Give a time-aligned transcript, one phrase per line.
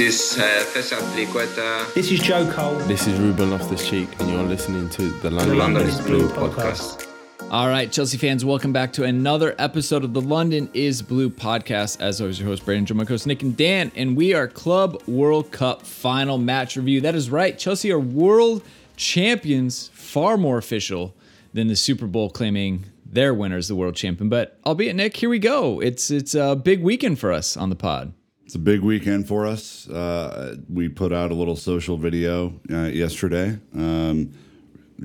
[0.00, 1.92] This is uh, Cesar Triqueta.
[1.92, 2.76] This is Joe Cole.
[2.88, 6.06] This is Ruben Loftus Cheek, and you're listening to the London, The London is is
[6.06, 7.06] Blue Blue podcast.
[7.50, 12.00] All right, Chelsea fans, welcome back to another episode of the London is Blue podcast.
[12.00, 15.02] As always, your host, Brandon Joe, my host, Nick and Dan, and we are Club
[15.06, 17.02] World Cup final match review.
[17.02, 18.62] That is right, Chelsea are world
[18.96, 21.14] champions, far more official
[21.52, 24.30] than the Super Bowl claiming their winner is the world champion.
[24.30, 25.78] But albeit, Nick, here we go.
[25.78, 28.14] It's it's a big weekend for us on the pod.
[28.50, 29.88] It's a big weekend for us.
[29.88, 34.32] Uh, we put out a little social video uh, yesterday, um,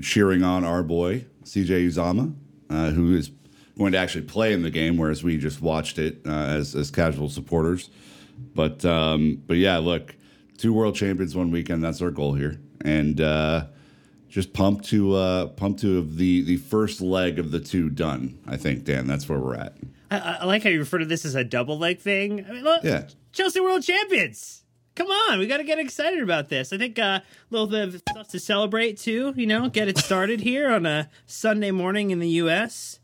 [0.02, 2.34] cheering on our boy CJ Uzomah,
[2.70, 3.30] uh, who is
[3.78, 6.90] going to actually play in the game, whereas we just watched it uh, as as
[6.90, 7.88] casual supporters.
[8.52, 10.16] But um, but yeah, look,
[10.58, 11.84] two world champions one weekend.
[11.84, 13.66] That's our goal here, and uh,
[14.28, 18.40] just pumped to uh, pumped to the the first leg of the two done.
[18.44, 19.76] I think Dan, that's where we're at.
[20.10, 22.44] I, I like how you refer to this as a double leg thing.
[22.48, 23.08] I mean, look, Yeah.
[23.32, 24.62] Chelsea world champions.
[24.94, 26.72] Come on, we got to get excited about this.
[26.72, 29.34] I think uh, a little bit of stuff to celebrate too.
[29.36, 32.98] You know, get it started here on a Sunday morning in the U.S.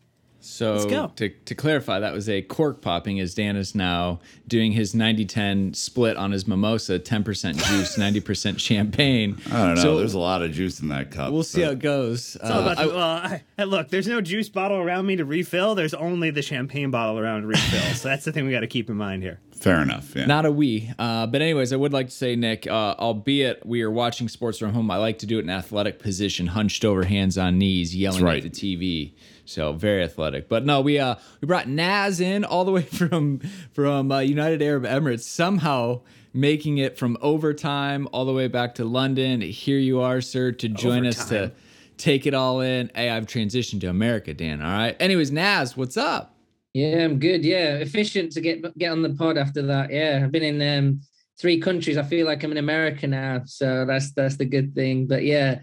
[0.44, 4.92] So to to clarify, that was a cork popping as Dan is now doing his
[4.94, 9.38] 90-10 split on his mimosa, 10% juice, 90% champagne.
[9.46, 9.82] I don't know.
[9.82, 11.32] So There's a lot of juice in that cup.
[11.32, 12.36] we'll see how it goes.
[12.36, 15.16] It's all Uh, about the, well, I, I- look, there's no juice bottle around me
[15.16, 15.74] to refill.
[15.74, 17.94] There's only the champagne bottle around to refill.
[17.94, 19.38] so that's the thing we got to keep in mind here.
[19.54, 20.16] Fair enough.
[20.16, 20.27] Yeah.
[20.27, 20.90] Not a we.
[20.98, 24.58] Uh, but anyways, I would like to say, Nick, uh, albeit we are watching sports
[24.58, 27.94] from home, I like to do it in athletic position, hunched over, hands on knees,
[27.94, 28.44] yelling right.
[28.44, 29.12] at the TV.
[29.44, 30.48] So very athletic.
[30.48, 33.40] But no, we uh we brought Naz in all the way from
[33.72, 36.00] from uh, United Arab Emirates, somehow
[36.32, 39.40] making it from overtime all the way back to London.
[39.40, 41.52] Here you are, sir, to join us to
[41.98, 42.90] take it all in.
[42.94, 44.62] Hey, I've transitioned to America, Dan.
[44.62, 44.96] All right.
[44.98, 46.34] Anyways, Naz, what's up?
[46.74, 47.44] Yeah, I'm good.
[47.44, 49.92] Yeah, efficient to get get on the pod after that.
[49.92, 51.00] Yeah, I've been in um,
[51.38, 51.98] three countries.
[51.98, 55.06] I feel like I'm in America now, so that's that's the good thing.
[55.06, 55.60] But yeah,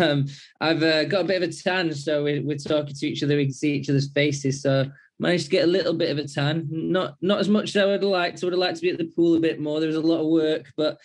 [0.00, 0.26] um,
[0.60, 3.36] I've uh, got a bit of a tan, so we're, we're talking to each other.
[3.36, 4.62] We can see each other's faces.
[4.62, 6.66] So managed to get a little bit of a tan.
[6.70, 8.42] Not not as much as I would have liked.
[8.42, 9.78] I would have liked to be at the pool a bit more.
[9.78, 10.98] There was a lot of work, but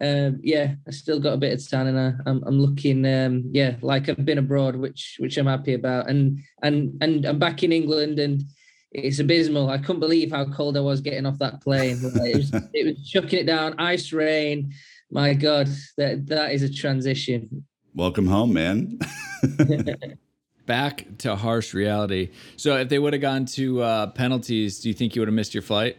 [0.00, 3.44] um, yeah, I still got a bit of tan, and I, I'm I'm looking um,
[3.52, 6.10] yeah like I've been abroad, which which I'm happy about.
[6.10, 8.42] And and and I'm back in England and
[8.92, 9.70] it's abysmal.
[9.70, 12.00] I couldn't believe how cold I was getting off that plane.
[12.02, 14.72] It was, it was chucking it down, ice rain.
[15.12, 17.64] My God, that that is a transition.
[17.94, 18.98] Welcome home, man.
[20.66, 22.30] Back to harsh reality.
[22.56, 25.34] So if they would have gone to uh, penalties, do you think you would have
[25.34, 25.98] missed your flight?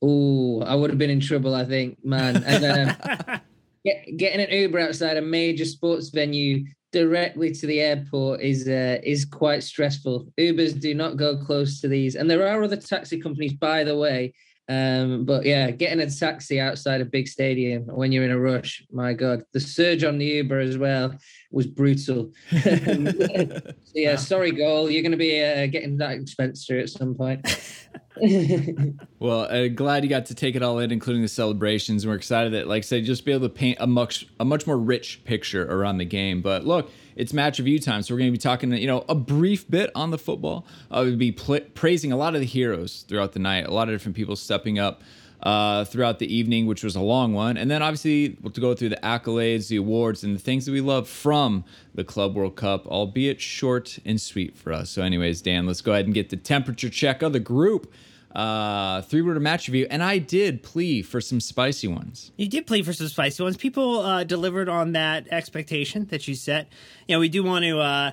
[0.00, 2.42] Oh, I would have been in trouble, I think, man.
[2.42, 3.40] And um,
[3.84, 8.98] get, getting an Uber outside a major sports venue directly to the airport is uh,
[9.02, 10.26] is quite stressful.
[10.38, 13.96] Ubers do not go close to these, and there are other taxi companies, by the
[13.96, 14.32] way.
[14.70, 18.84] Um, but yeah, getting a taxi outside a big stadium when you're in a rush,
[18.92, 21.12] my God, the surge on the Uber as well
[21.50, 22.30] was brutal.
[22.50, 23.62] so
[23.96, 24.88] yeah, sorry, goal.
[24.88, 27.44] You're going to be uh, getting that expense through at some point.
[29.18, 32.06] Well, uh, glad you got to take it all in, including the celebrations.
[32.06, 34.66] We're excited that, like I said, just be able to paint a much a much
[34.66, 36.40] more rich picture around the game.
[36.40, 39.14] But look, it's match review time, so we're going to be talking, you know, a
[39.14, 40.66] brief bit on the football.
[40.90, 43.66] Uh, we'll be pl- praising a lot of the heroes throughout the night.
[43.66, 45.02] A lot of different people stepping up
[45.42, 48.88] uh, throughout the evening, which was a long one, and then obviously we'll go through
[48.88, 51.62] the accolades, the awards, and the things that we love from
[51.94, 54.88] the Club World Cup, albeit short and sweet for us.
[54.88, 57.92] So, anyways, Dan, let's go ahead and get the temperature check of the group.
[58.34, 62.30] Uh, three word match review, and I did plea for some spicy ones.
[62.36, 63.56] You did plea for some spicy ones.
[63.56, 66.68] People uh, delivered on that expectation that you set.
[67.08, 67.80] You know, we do want to.
[67.80, 68.12] Uh,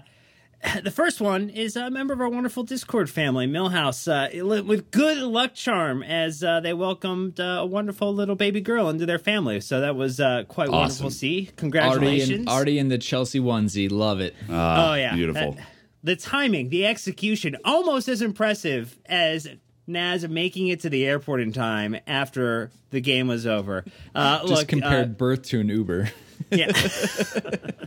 [0.84, 5.20] the first one is a member of our wonderful Discord family, Millhouse, uh, with good
[5.20, 9.62] luck charm as uh, they welcomed uh, a wonderful little baby girl into their family.
[9.62, 11.10] So that was uh, quite wonderful to Awesome.
[11.12, 11.38] see.
[11.42, 12.30] Already Congratulations.
[12.32, 14.36] in, already in the Chelsea onesie, love it.
[14.50, 15.14] Ah, oh, yeah.
[15.14, 15.54] Beautiful.
[15.54, 15.68] That-
[16.04, 19.48] the timing, the execution, almost as impressive as
[19.88, 23.86] Naz making it to the airport in time after the game was over.
[24.14, 26.12] Uh, Just look, compared uh, birth to an Uber.
[26.52, 26.68] Yeah.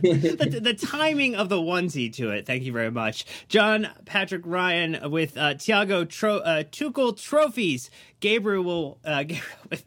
[0.01, 2.45] the, the timing of the onesie to it.
[2.45, 3.25] Thank you very much.
[3.47, 7.89] John Patrick Ryan with uh, Tiago Tro- uh, Tuchel trophies.
[8.19, 9.85] Gabriel will, uh, Gabriel with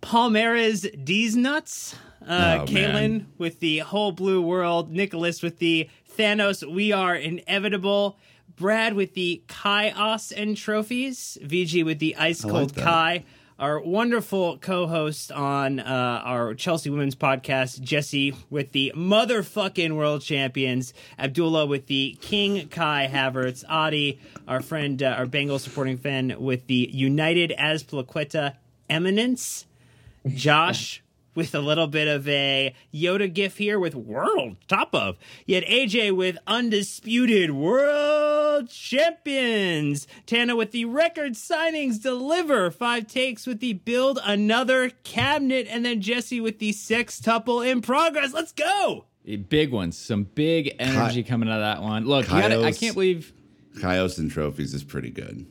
[0.00, 1.96] Palmeiras D's nuts.
[2.22, 4.90] Uh, Oh, Kaylin with the whole blue world.
[4.90, 6.62] Nicholas with the Thanos.
[6.68, 8.18] We are inevitable.
[8.56, 11.36] Brad with the Kai Os and trophies.
[11.42, 12.84] VG with the ice cold that.
[12.84, 13.24] Kai
[13.58, 20.92] our wonderful co-host on uh, our Chelsea Women's podcast, Jesse with the motherfucking world champions,
[21.18, 26.66] Abdullah with the King Kai Havertz, Adi, our friend, uh, our Bengal supporting fan with
[26.66, 28.56] the United as Plaqueta
[28.90, 29.64] Eminence,
[30.26, 31.02] Josh
[31.36, 35.18] with a little bit of a Yoda gif here with world top of.
[35.44, 40.06] You had AJ with undisputed world champions.
[40.26, 42.70] Tana with the record signings deliver.
[42.70, 45.66] Five takes with the build another cabinet.
[45.68, 48.32] And then Jesse with the sextuple in progress.
[48.32, 49.04] Let's go.
[49.48, 49.98] Big ones.
[49.98, 52.06] Some big energy coming out of that one.
[52.06, 53.32] Look, you gotta, I can't believe.
[53.80, 55.46] Kyos and trophies is pretty good.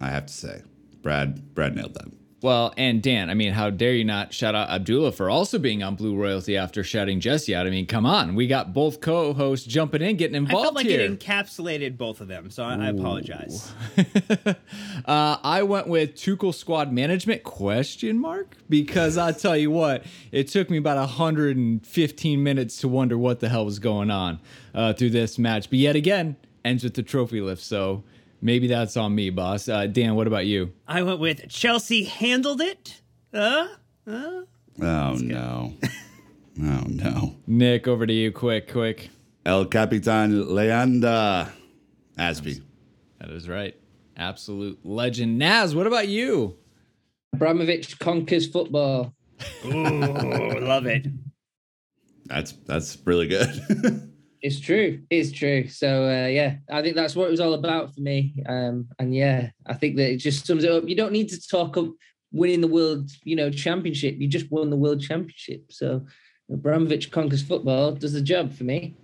[0.00, 0.62] I have to say.
[1.02, 2.08] Brad Brad nailed that.
[2.42, 5.82] Well, and Dan, I mean, how dare you not shout out Abdullah for also being
[5.82, 7.66] on Blue Royalty after shouting Jesse out?
[7.66, 8.34] I mean, come on.
[8.34, 11.00] We got both co hosts jumping in, getting involved I felt like here.
[11.00, 13.72] it encapsulated both of them, so I, I apologize.
[15.04, 20.48] uh, I went with Tuchel squad management question mark because I tell you what, it
[20.48, 24.40] took me about 115 minutes to wonder what the hell was going on
[24.74, 25.68] uh, through this match.
[25.68, 27.62] But yet again, ends with the trophy lift.
[27.62, 28.02] So
[28.40, 29.68] maybe that's on me, boss.
[29.68, 30.72] Uh, Dan, what about you?
[30.86, 33.00] I went with Chelsea handled it.
[33.32, 33.68] Uh,
[34.06, 34.42] uh.
[34.82, 35.74] Oh no.
[36.62, 37.36] oh no.
[37.46, 39.10] Nick, over to you, quick, quick.
[39.44, 41.50] El Capitan Leanda
[42.18, 42.60] Asby.
[43.18, 43.74] That is right.
[44.16, 45.38] Absolute legend.
[45.38, 46.56] Naz, what about you?
[47.32, 49.14] Abramovich conquers football.
[49.64, 51.06] Ooh, love it.
[52.26, 54.09] That's that's really good.
[54.42, 55.02] It's true.
[55.10, 55.68] It's true.
[55.68, 58.42] So uh, yeah, I think that's what it was all about for me.
[58.48, 60.88] Um, and yeah, I think that it just sums it up.
[60.88, 61.90] You don't need to talk of
[62.32, 64.16] winning the world, you know, championship.
[64.18, 65.70] You just won the world championship.
[65.70, 66.06] So
[66.50, 68.94] Abramovich conquers football does the job for me.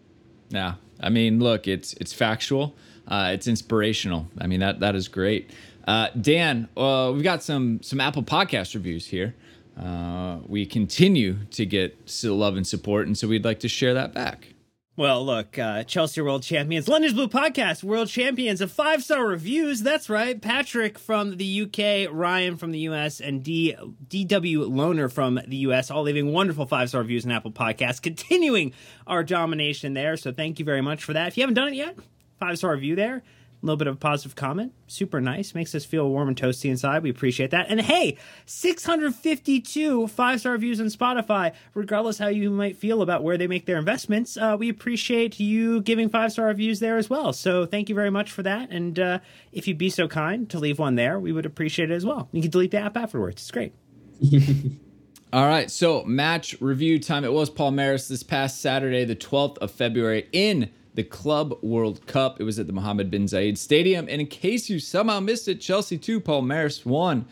[0.48, 2.76] Yeah, I mean, look, it's it's factual,
[3.08, 4.28] uh, it's inspirational.
[4.38, 5.50] I mean, that that is great.
[5.86, 9.34] Uh, Dan, uh, we've got some some Apple Podcast reviews here.
[9.78, 14.14] Uh, we continue to get love and support, and so we'd like to share that
[14.14, 14.54] back.
[14.98, 19.82] Well, look, uh, Chelsea World Champions, London's Blue Podcast, World Champions of five star reviews.
[19.82, 20.40] That's right.
[20.40, 23.76] Patrick from the UK, Ryan from the US, and D,
[24.08, 28.72] DW Loner from the US, all leaving wonderful five star reviews in Apple Podcasts, continuing
[29.06, 30.16] our domination there.
[30.16, 31.28] So thank you very much for that.
[31.28, 31.98] If you haven't done it yet,
[32.40, 33.22] five star review there.
[33.62, 34.72] A little bit of a positive comment.
[34.86, 35.54] Super nice.
[35.54, 37.02] Makes us feel warm and toasty inside.
[37.02, 37.66] We appreciate that.
[37.68, 43.38] And hey, 652 five star reviews on Spotify, regardless how you might feel about where
[43.38, 44.36] they make their investments.
[44.36, 47.32] Uh, we appreciate you giving five star reviews there as well.
[47.32, 48.70] So thank you very much for that.
[48.70, 49.18] And uh,
[49.52, 52.28] if you'd be so kind to leave one there, we would appreciate it as well.
[52.32, 53.42] You can delete the app afterwards.
[53.42, 53.74] It's great.
[55.32, 57.24] All right, so match review time.
[57.24, 62.40] It was Palmeiras this past Saturday, the 12th of February, in the Club World Cup.
[62.40, 64.08] It was at the Mohammed bin Zayed Stadium.
[64.08, 67.26] And in case you somehow missed it, Chelsea 2, Palmeiras 1.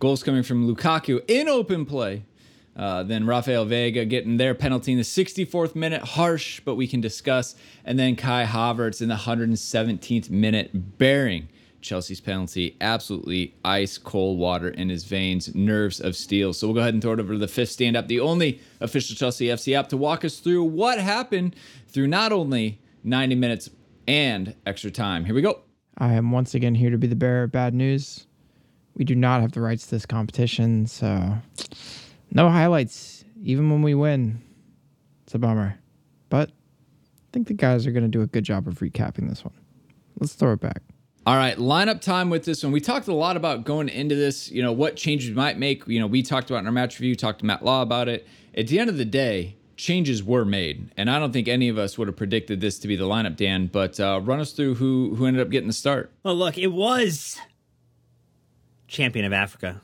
[0.00, 2.24] Goals coming from Lukaku in open play.
[2.74, 7.02] Uh, then Raphael Veiga getting their penalty in the 64th minute, harsh, but we can
[7.02, 7.54] discuss.
[7.84, 11.48] And then Kai Havertz in the 117th minute, bearing
[11.82, 12.76] Chelsea's penalty.
[12.80, 16.54] Absolutely ice cold water in his veins, nerves of steel.
[16.54, 18.60] So we'll go ahead and throw it over to the fifth stand up, the only
[18.80, 21.54] official Chelsea FC app to walk us through what happened
[21.88, 23.70] through not only 90 minutes
[24.06, 25.24] and extra time.
[25.24, 25.60] Here we go.
[25.98, 28.26] I am once again here to be the bearer of bad news.
[28.94, 31.36] We do not have the rights to this competition, so
[32.30, 34.42] no highlights, even when we win.
[35.24, 35.78] It's a bummer.
[36.28, 39.44] But I think the guys are going to do a good job of recapping this
[39.44, 39.54] one.
[40.18, 40.82] Let's throw it back.
[41.24, 42.72] All right, lineup time with this one.
[42.72, 45.86] We talked a lot about going into this, you know, what changes we might make.
[45.86, 48.26] You know, we talked about in our match review, talked to Matt Law about it.
[48.56, 51.76] At the end of the day, changes were made, and I don't think any of
[51.76, 53.66] us would have predicted this to be the lineup, Dan.
[53.66, 56.12] But uh, run us through who who ended up getting the start.
[56.22, 57.38] Well, look, it was
[58.86, 59.80] champion of Africa,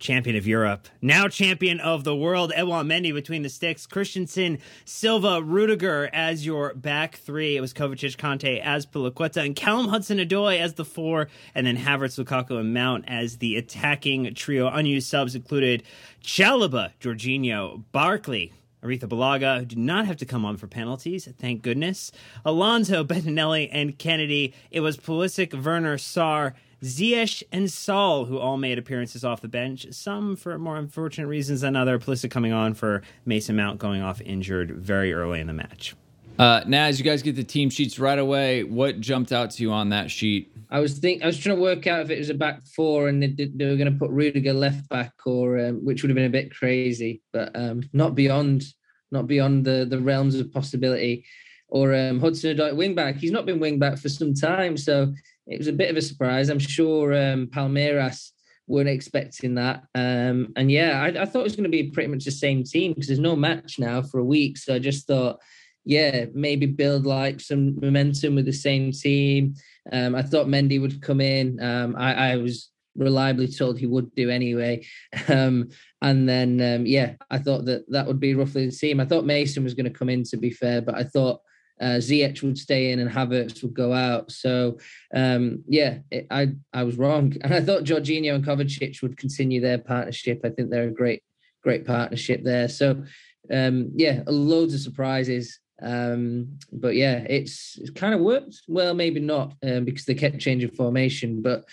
[0.00, 2.52] champion of Europe, now champion of the world.
[2.54, 7.56] Edouard Mendy between the sticks, Christensen, Silva, Rudiger as your back three.
[7.56, 12.18] It was Kovacic, Kante as Piliqueta, and Callum Hudson-Odoi as the four, and then Havertz,
[12.18, 14.68] Lukaku, and Mount as the attacking trio.
[14.68, 15.84] Unused subs included
[16.24, 22.12] Chalobah, Jorginho, Barkley, Arrizabalaga, who did not have to come on for penalties, thank goodness.
[22.44, 24.54] Alonso, Bettinelli, and Kennedy.
[24.70, 29.86] It was Pulisic, Werner, Sarr, Ziyech, and Saul, who all made appearances off the bench.
[29.90, 31.98] Some for more unfortunate reasons than other.
[31.98, 35.94] Pulisic coming on for Mason Mount going off injured very early in the match.
[36.40, 38.64] Uh, Naz, you guys get the team sheets right away.
[38.64, 40.50] What jumped out to you on that sheet?
[40.70, 43.08] I was think I was trying to work out if it was a back four
[43.08, 46.08] and they, did, they were going to put Rudiger left back or um, which would
[46.08, 48.64] have been a bit crazy, but um, not beyond
[49.10, 51.26] not beyond the the realms of possibility.
[51.68, 53.16] Or um, Hudson Odoi wing back.
[53.16, 55.12] He's not been wing back for some time, so
[55.46, 56.48] it was a bit of a surprise.
[56.48, 58.30] I'm sure um, Palmeiras
[58.66, 59.82] weren't expecting that.
[59.94, 62.64] Um, and yeah, I, I thought it was going to be pretty much the same
[62.64, 64.56] team because there's no match now for a week.
[64.56, 65.38] So I just thought,
[65.84, 69.54] yeah, maybe build like some momentum with the same team.
[69.92, 71.60] Um, I thought Mendy would come in.
[71.62, 74.84] Um, I, I was reliably told he would do anyway.
[75.28, 75.70] Um,
[76.02, 79.00] And then, um, yeah, I thought that that would be roughly the same.
[79.00, 81.40] I thought Mason was going to come in, to be fair, but I thought
[81.80, 84.30] uh, Ziyech would stay in and Havertz would go out.
[84.30, 84.78] So,
[85.14, 89.60] um, yeah, it, I I was wrong, and I thought Jorginho and Kovacic would continue
[89.60, 90.40] their partnership.
[90.44, 91.22] I think they're a great
[91.62, 92.68] great partnership there.
[92.68, 93.04] So,
[93.50, 95.58] um, yeah, loads of surprises.
[95.80, 98.62] Um, but yeah, it's, kind of worked.
[98.68, 101.64] Well, maybe not um, because they kept changing formation, but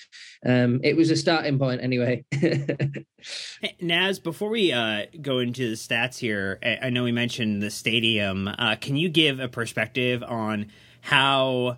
[0.45, 2.25] um, it was a starting point anyway.
[3.81, 7.71] Naz, before we uh, go into the stats here, I, I know we mentioned the
[7.71, 8.47] stadium.
[8.47, 10.67] Uh, can you give a perspective on
[11.01, 11.77] how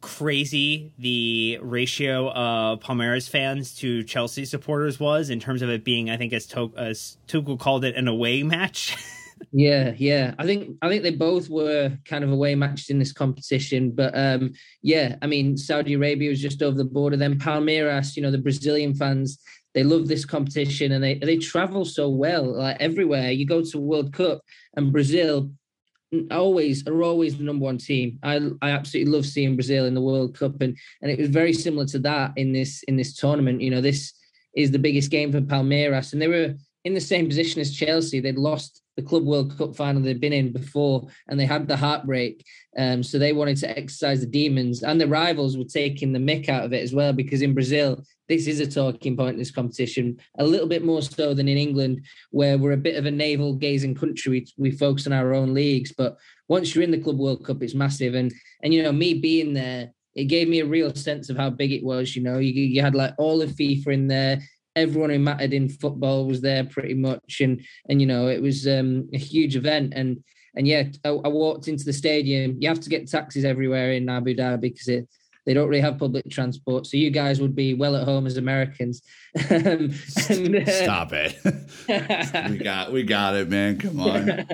[0.00, 6.10] crazy the ratio of Palmeiras fans to Chelsea supporters was in terms of it being,
[6.10, 8.96] I think, as, to- as Tuchel called it, an away match?
[9.52, 10.34] yeah, yeah.
[10.38, 14.16] I think I think they both were kind of away matched in this competition, but
[14.16, 14.52] um,
[14.82, 17.16] yeah, I mean, Saudi Arabia was just over the border.
[17.16, 19.38] Then Palmeiras, you know, the Brazilian fans,
[19.74, 23.30] they love this competition and they they travel so well, like everywhere.
[23.30, 24.40] You go to World Cup
[24.76, 25.50] and Brazil
[26.30, 28.18] always are always the number one team.
[28.22, 31.52] I I absolutely love seeing Brazil in the World Cup and and it was very
[31.52, 33.60] similar to that in this in this tournament.
[33.60, 34.12] You know, this
[34.56, 38.20] is the biggest game for Palmeiras and they were in the same position as Chelsea.
[38.20, 41.76] They'd lost the Club World Cup final they'd been in before, and they had the
[41.76, 42.44] heartbreak.
[42.78, 46.48] Um, so they wanted to exercise the demons, and the rivals were taking the mick
[46.48, 47.12] out of it as well.
[47.12, 51.02] Because in Brazil, this is a talking point in this competition, a little bit more
[51.02, 54.30] so than in England, where we're a bit of a navel gazing country.
[54.30, 56.16] We, we focus on our own leagues, but
[56.48, 58.14] once you're in the Club World Cup, it's massive.
[58.14, 61.50] And and you know, me being there, it gave me a real sense of how
[61.50, 62.16] big it was.
[62.16, 64.40] You know, you, you had like all of FIFA in there
[64.76, 68.68] everyone who mattered in football was there pretty much, and and you know it was
[68.68, 69.94] um, a huge event.
[69.96, 70.22] And
[70.54, 72.56] and yeah, I, I, walked into the stadium.
[72.60, 75.08] You have to get taxis everywhere in Abu Dhabi because it
[75.46, 76.86] they don't really have public transport.
[76.86, 79.02] So you guys would be well at home as Americans.
[79.48, 79.54] um,
[80.28, 81.38] and, uh, Stop it.
[82.50, 83.78] we got we got it, man.
[83.78, 84.46] Come on.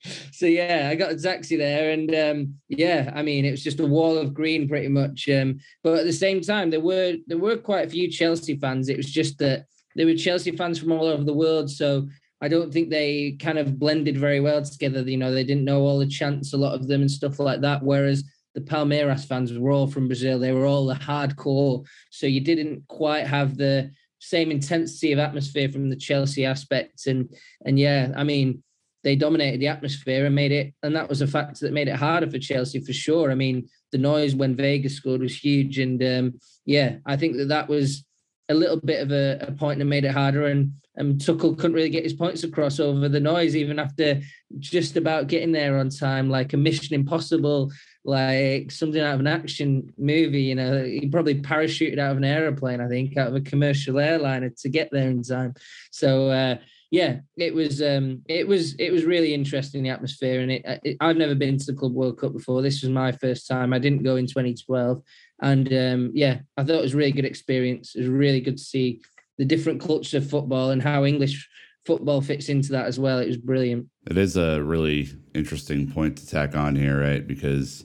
[0.32, 3.80] so yeah, I got a taxi there, and um, yeah, I mean it was just
[3.80, 5.28] a wall of green pretty much.
[5.28, 8.88] Um, but at the same time, there were there were quite a few Chelsea fans.
[8.88, 12.08] It was just that there were Chelsea fans from all over the world, so
[12.40, 15.00] I don't think they kind of blended very well together.
[15.00, 17.62] You know, they didn't know all the chants, a lot of them, and stuff like
[17.62, 17.82] that.
[17.82, 18.22] Whereas
[18.56, 20.38] the Palmeiras fans were all from Brazil.
[20.38, 21.86] They were all the hardcore.
[22.10, 27.06] So you didn't quite have the same intensity of atmosphere from the Chelsea aspect.
[27.06, 27.28] And
[27.66, 28.62] and yeah, I mean,
[29.04, 31.96] they dominated the atmosphere and made it, and that was a factor that made it
[31.96, 33.30] harder for Chelsea for sure.
[33.30, 37.48] I mean, the noise when Veiga scored was huge, and um, yeah, I think that
[37.48, 38.06] that was
[38.48, 40.46] a little bit of a, a point that made it harder.
[40.46, 44.22] And and Tuchel couldn't really get his points across over the noise, even after
[44.58, 47.70] just about getting there on time, like a Mission Impossible
[48.06, 50.42] like something out of an action movie.
[50.42, 53.98] You know, he probably parachuted out of an airplane, I think, out of a commercial
[53.98, 55.54] airliner to get there in time.
[55.90, 56.56] So uh,
[56.90, 60.96] yeah, it was um, it was it was really interesting the atmosphere, and it, it,
[61.00, 62.62] I've never been to the Club World Cup before.
[62.62, 63.72] This was my first time.
[63.72, 65.02] I didn't go in 2012,
[65.42, 67.96] and um, yeah, I thought it was a really good experience.
[67.96, 69.02] It was really good to see
[69.36, 71.48] the different culture of football and how English
[71.84, 73.18] football fits into that as well.
[73.18, 73.88] It was brilliant.
[74.08, 77.26] It is a really interesting point to tack on here, right?
[77.26, 77.84] Because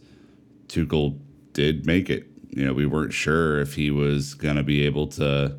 [0.71, 1.19] Tuchel
[1.53, 2.27] did make it.
[2.49, 5.57] You know, we weren't sure if he was going to be able to,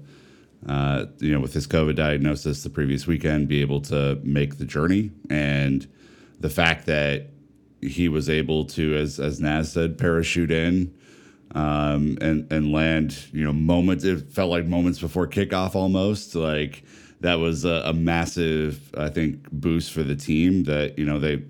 [0.66, 4.64] uh, you know, with his COVID diagnosis the previous weekend, be able to make the
[4.64, 5.10] journey.
[5.30, 5.86] And
[6.40, 7.28] the fact that
[7.80, 10.94] he was able to, as as Naz said, parachute in
[11.54, 13.26] um, and and land.
[13.32, 14.04] You know, moments.
[14.04, 16.84] It felt like moments before kickoff, almost like
[17.20, 20.64] that was a, a massive, I think, boost for the team.
[20.64, 21.42] That you know they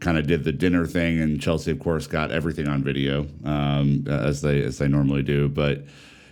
[0.00, 4.06] kind of did the dinner thing, and Chelsea, of course, got everything on video um,
[4.08, 5.48] as they as they normally do.
[5.48, 5.84] But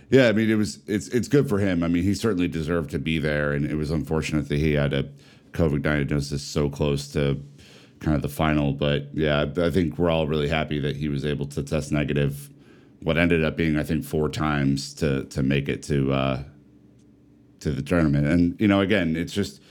[0.09, 1.83] yeah, I mean, it was it's it's good for him.
[1.83, 4.93] I mean, he certainly deserved to be there, and it was unfortunate that he had
[4.93, 5.09] a
[5.51, 7.41] COVID diagnosis so close to
[7.99, 8.73] kind of the final.
[8.73, 12.49] But yeah, I think we're all really happy that he was able to test negative.
[13.01, 16.43] What ended up being, I think, four times to to make it to uh,
[17.59, 18.25] to the tournament.
[18.27, 19.61] And you know, again, it's just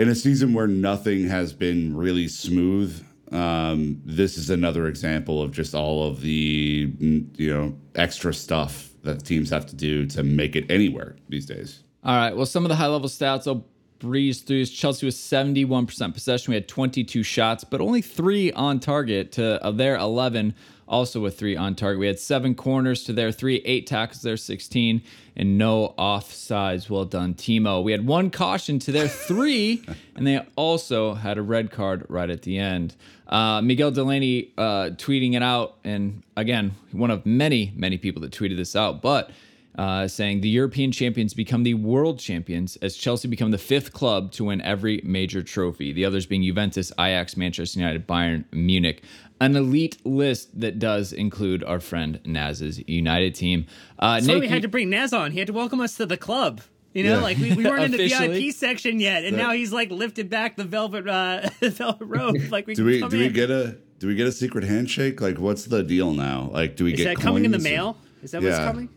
[0.00, 5.52] in a season where nothing has been really smooth, um, this is another example of
[5.52, 6.90] just all of the
[7.36, 11.82] you know extra stuff that teams have to do to make it anywhere these days.
[12.02, 12.34] All right.
[12.34, 13.66] Well, some of the high level stats I'll
[13.98, 14.64] breeze through.
[14.64, 16.52] Chelsea was 71% possession.
[16.52, 20.54] We had 22 shots, but only three on target to uh, their 11
[20.90, 22.00] also with three on target.
[22.00, 25.00] We had seven corners to their three, eight tackles to their 16,
[25.36, 26.90] and no offsides.
[26.90, 27.82] Well done, Timo.
[27.82, 29.82] We had one caution to their three,
[30.16, 32.96] and they also had a red card right at the end.
[33.28, 38.32] Uh, Miguel Delaney uh, tweeting it out, and again, one of many, many people that
[38.32, 39.30] tweeted this out, but
[39.78, 44.32] uh, saying the European champions become the world champions as Chelsea become the fifth club
[44.32, 45.92] to win every major trophy.
[45.92, 49.02] The others being Juventus, Ajax, Manchester United, Bayern, Munich.
[49.40, 53.66] An elite list that does include our friend Naz's United team.
[53.98, 55.30] Uh, That's why Nick, we had to bring Naz on.
[55.32, 56.60] He had to welcome us to the club.
[56.92, 57.22] You know, Yeah.
[57.22, 60.56] like we, we weren't in the VIP section yet, and now he's like lifted back
[60.56, 62.36] the velvet uh, velvet robe.
[62.50, 65.20] Like we Do we come do we get a do we get a secret handshake?
[65.20, 66.50] Like, what's the deal now?
[66.52, 67.96] Like, do we Is get that coming in the coins or- mail?
[68.22, 68.88] Is that what's coming?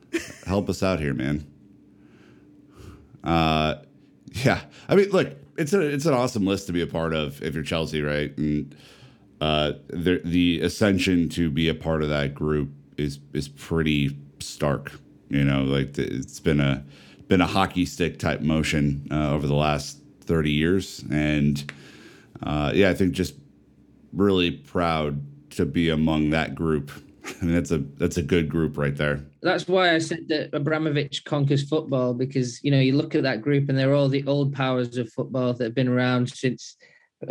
[0.46, 1.46] help us out here, man.
[3.22, 3.76] Uh,
[4.32, 4.60] yeah.
[4.88, 7.54] I mean, look, it's a it's an awesome list to be a part of if
[7.54, 8.36] you're Chelsea, right?
[8.38, 8.74] And
[9.42, 14.92] uh, the the ascension to be a part of that group is is pretty stark.
[15.30, 16.84] You know, like the, it's been a
[17.26, 21.72] been a hockey stick type motion uh, over the last thirty years, and
[22.44, 23.34] uh, yeah, I think just
[24.12, 25.20] really proud
[25.56, 26.92] to be among that group.
[27.24, 29.24] I mean, that's a that's a good group right there.
[29.42, 33.42] That's why I said that Abramovich conquers football because you know you look at that
[33.42, 36.76] group and they're all the old powers of football that have been around since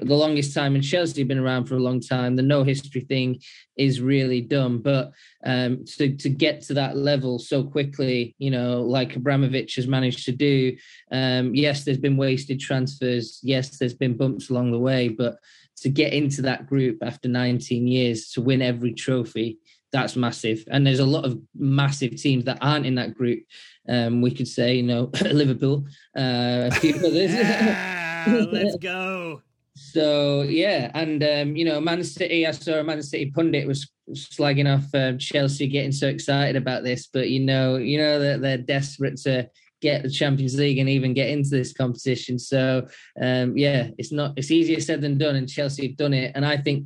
[0.02, 2.36] the longest time, and Chelsea have been around for a long time.
[2.36, 3.40] The no history thing
[3.78, 5.12] is really dumb, but
[5.46, 10.26] um, to to get to that level so quickly, you know, like Abramovich has managed
[10.26, 10.76] to do.
[11.12, 13.40] Um, yes, there's been wasted transfers.
[13.44, 15.38] Yes, there's been bumps along the way, but
[15.78, 19.58] to get into that group after 19 years to win every trophy
[19.92, 20.64] that's massive.
[20.72, 23.44] And there's a lot of massive teams that aren't in that group.
[23.90, 25.86] Um, we could say, you know, Liverpool,
[26.18, 27.32] uh, a few others.
[28.24, 29.42] Ah, let's go.
[29.76, 32.46] So yeah, and um, you know, Man City.
[32.46, 36.84] I saw a Man City pundit was slagging off um, Chelsea, getting so excited about
[36.84, 39.50] this, but you know, you know that they're desperate to
[39.82, 42.38] get the Champions League and even get into this competition.
[42.38, 42.88] So
[43.22, 46.34] um, yeah, it's not it's easier said than done, and Chelsea have done it.
[46.36, 46.86] And I think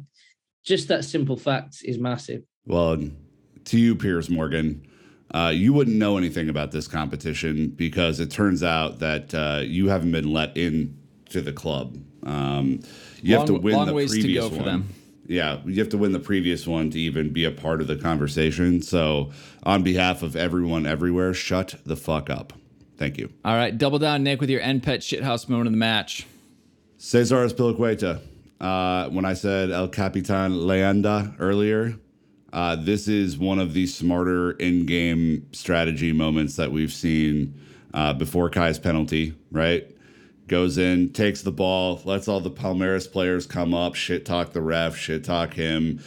[0.63, 2.43] just that simple fact is massive.
[2.65, 3.01] Well,
[3.65, 4.87] to you, Piers Morgan,
[5.33, 9.89] uh, you wouldn't know anything about this competition because it turns out that uh, you
[9.89, 10.97] haven't been let in
[11.29, 11.97] to the club.
[12.25, 12.81] Um,
[13.21, 14.89] you have to win long the previous one.
[15.27, 17.95] Yeah, you have to win the previous one to even be a part of the
[17.95, 18.81] conversation.
[18.81, 19.31] So,
[19.63, 22.53] on behalf of everyone everywhere, shut the fuck up.
[22.97, 23.31] Thank you.
[23.43, 26.27] All right, double down, Nick, with your end pet shithouse moment of the match.
[26.97, 28.21] Cesar Azpilicueta.
[28.59, 31.95] Uh, when I said El Capitan Leanda earlier,
[32.53, 37.59] uh, this is one of the smarter in-game strategy moments that we've seen
[37.93, 39.33] uh, before Kai's penalty.
[39.51, 39.94] Right,
[40.47, 44.61] goes in, takes the ball, lets all the Palmeiras players come up, shit talk the
[44.61, 45.99] ref, shit talk him,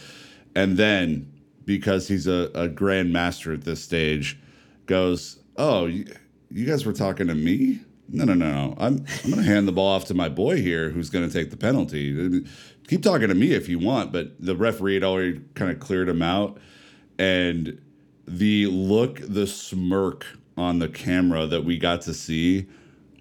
[0.55, 1.31] and then
[1.65, 4.39] because he's a, a grand master at this stage,
[4.85, 6.05] goes, "Oh, you,
[6.49, 8.75] you guys were talking to me." No, no, no, no.
[8.79, 11.57] I'm I'm gonna hand the ball off to my boy here, who's gonna take the
[11.57, 12.43] penalty.
[12.87, 16.09] Keep talking to me if you want, but the referee had already kind of cleared
[16.09, 16.57] him out,
[17.19, 17.79] and
[18.27, 20.25] the look, the smirk
[20.57, 22.67] on the camera that we got to see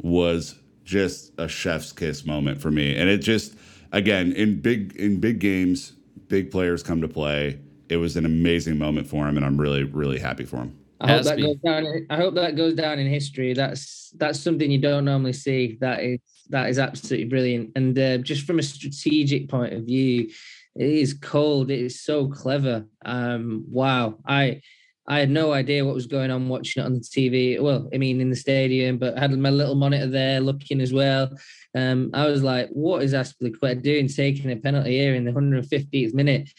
[0.01, 0.55] was
[0.89, 2.97] just a chef's kiss moment for me.
[2.97, 3.55] And it just
[3.93, 5.93] again in big in big games,
[6.29, 7.61] big players come to play.
[7.91, 10.79] It was an amazing moment for him, and I'm really really happy for him.
[11.01, 12.07] I hope that goes down.
[12.11, 13.53] I hope that goes down in history.
[13.53, 15.77] That's that's something you don't normally see.
[15.81, 17.73] That is that is absolutely brilliant.
[17.77, 20.31] And uh, just from a strategic point of view,
[20.75, 21.71] it is cold.
[21.71, 22.87] It is so clever.
[23.05, 24.63] Um, wow, I
[25.09, 27.61] I had no idea what was going on watching it on the TV.
[27.61, 30.93] Well, I mean in the stadium, but I had my little monitor there looking as
[30.93, 31.31] well.
[31.75, 36.13] Um, I was like, what is Azpilicueta doing taking a penalty here in the 150th
[36.13, 36.51] minute?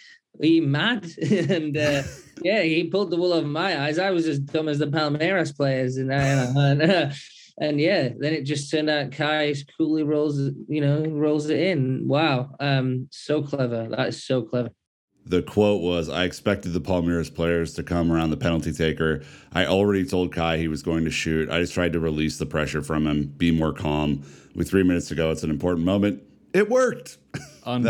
[0.41, 1.07] Are you mad?
[1.21, 2.03] and uh,
[2.43, 3.99] yeah, he pulled the wool over my eyes.
[3.99, 7.12] I was as dumb as the Palmeiras players, and and, uh,
[7.59, 12.07] and yeah, then it just turned out Kai coolly rolls, you know, rolls it in.
[12.07, 13.89] Wow, um, so clever.
[13.89, 14.69] That is so clever.
[15.29, 19.21] The quote was, I expected the Palmeiras players to come around the penalty taker.
[19.53, 21.49] I already told Kai he was going to shoot.
[21.51, 24.23] I just tried to release the pressure from him, be more calm.
[24.55, 26.23] With three minutes to go, it's an important moment.
[26.53, 27.17] It worked.
[27.33, 27.39] that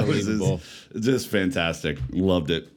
[0.05, 0.61] was his- Unbelievable.
[0.99, 1.97] just fantastic.
[2.11, 2.67] Loved it.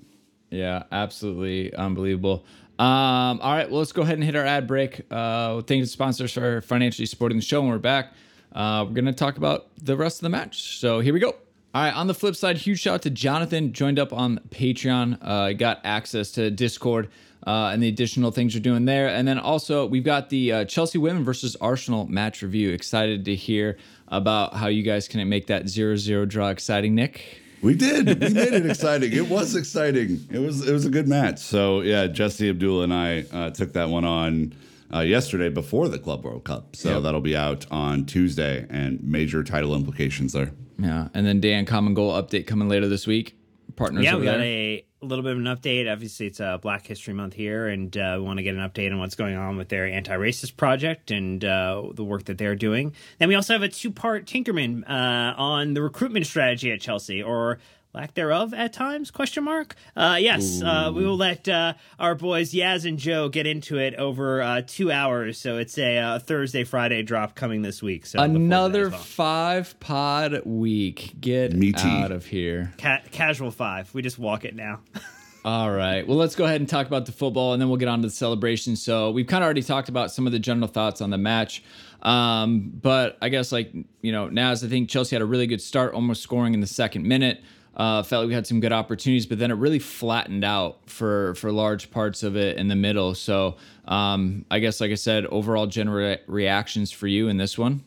[0.50, 2.44] Yeah, absolutely unbelievable.
[2.78, 5.00] Um, all right, well, let's go ahead and hit our ad break.
[5.10, 7.60] Uh, thank you to sponsors for financially supporting the show.
[7.62, 8.12] When we're back,
[8.52, 10.78] uh, we're going to talk about the rest of the match.
[10.78, 11.34] So here we go.
[11.74, 15.16] All right, on the flip side, huge shout out to Jonathan, joined up on Patreon,
[15.22, 17.08] uh, got access to Discord
[17.46, 19.08] uh, and the additional things you're doing there.
[19.08, 22.70] And then also, we've got the uh, Chelsea women versus Arsenal match review.
[22.70, 27.40] Excited to hear about how you guys can make that 0 0 draw exciting, Nick.
[27.62, 28.06] We did.
[28.20, 29.12] We made it exciting.
[29.14, 30.26] It was exciting.
[30.30, 31.38] It was it was a good match.
[31.38, 34.52] So yeah, Jesse Abdullah and I uh, took that one on
[34.92, 36.74] uh, yesterday before the Club World Cup.
[36.76, 37.02] So Yep.
[37.04, 40.52] that'll be out on Tuesday and major title implications there.
[40.82, 43.36] Yeah, and then Dan Common Goal update coming later this week.
[43.76, 44.04] partners.
[44.04, 44.42] Yeah, we got there.
[44.42, 45.90] a, a little bit of an update.
[45.90, 48.90] Obviously, it's uh, Black History Month here, and uh, we want to get an update
[48.92, 52.94] on what's going on with their anti-racist project and uh, the work that they're doing.
[53.18, 57.58] Then we also have a two-part Tinkerman uh, on the recruitment strategy at Chelsea, or
[57.94, 62.52] lack thereof at times question mark uh yes uh we will let uh our boys
[62.52, 66.64] yaz and joe get into it over uh two hours so it's a uh, thursday
[66.64, 68.98] friday drop coming this week so look forward to that Another well.
[68.98, 71.14] five pod week.
[71.20, 71.86] Get Meaty.
[71.88, 72.72] out of here.
[72.78, 74.80] Ca- casual five we just walk it now
[75.44, 76.06] All right.
[76.06, 78.06] Well, let's go ahead and talk about the football, and then we'll get on to
[78.06, 78.76] the celebration.
[78.76, 81.64] So we've kind of already talked about some of the general thoughts on the match,
[82.02, 85.60] um, but I guess like you know, Naz, I think Chelsea had a really good
[85.60, 87.42] start, almost scoring in the second minute.
[87.74, 91.34] Uh, felt like we had some good opportunities, but then it really flattened out for
[91.36, 93.14] for large parts of it in the middle.
[93.14, 93.56] So
[93.86, 97.82] um, I guess, like I said, overall general reactions for you in this one.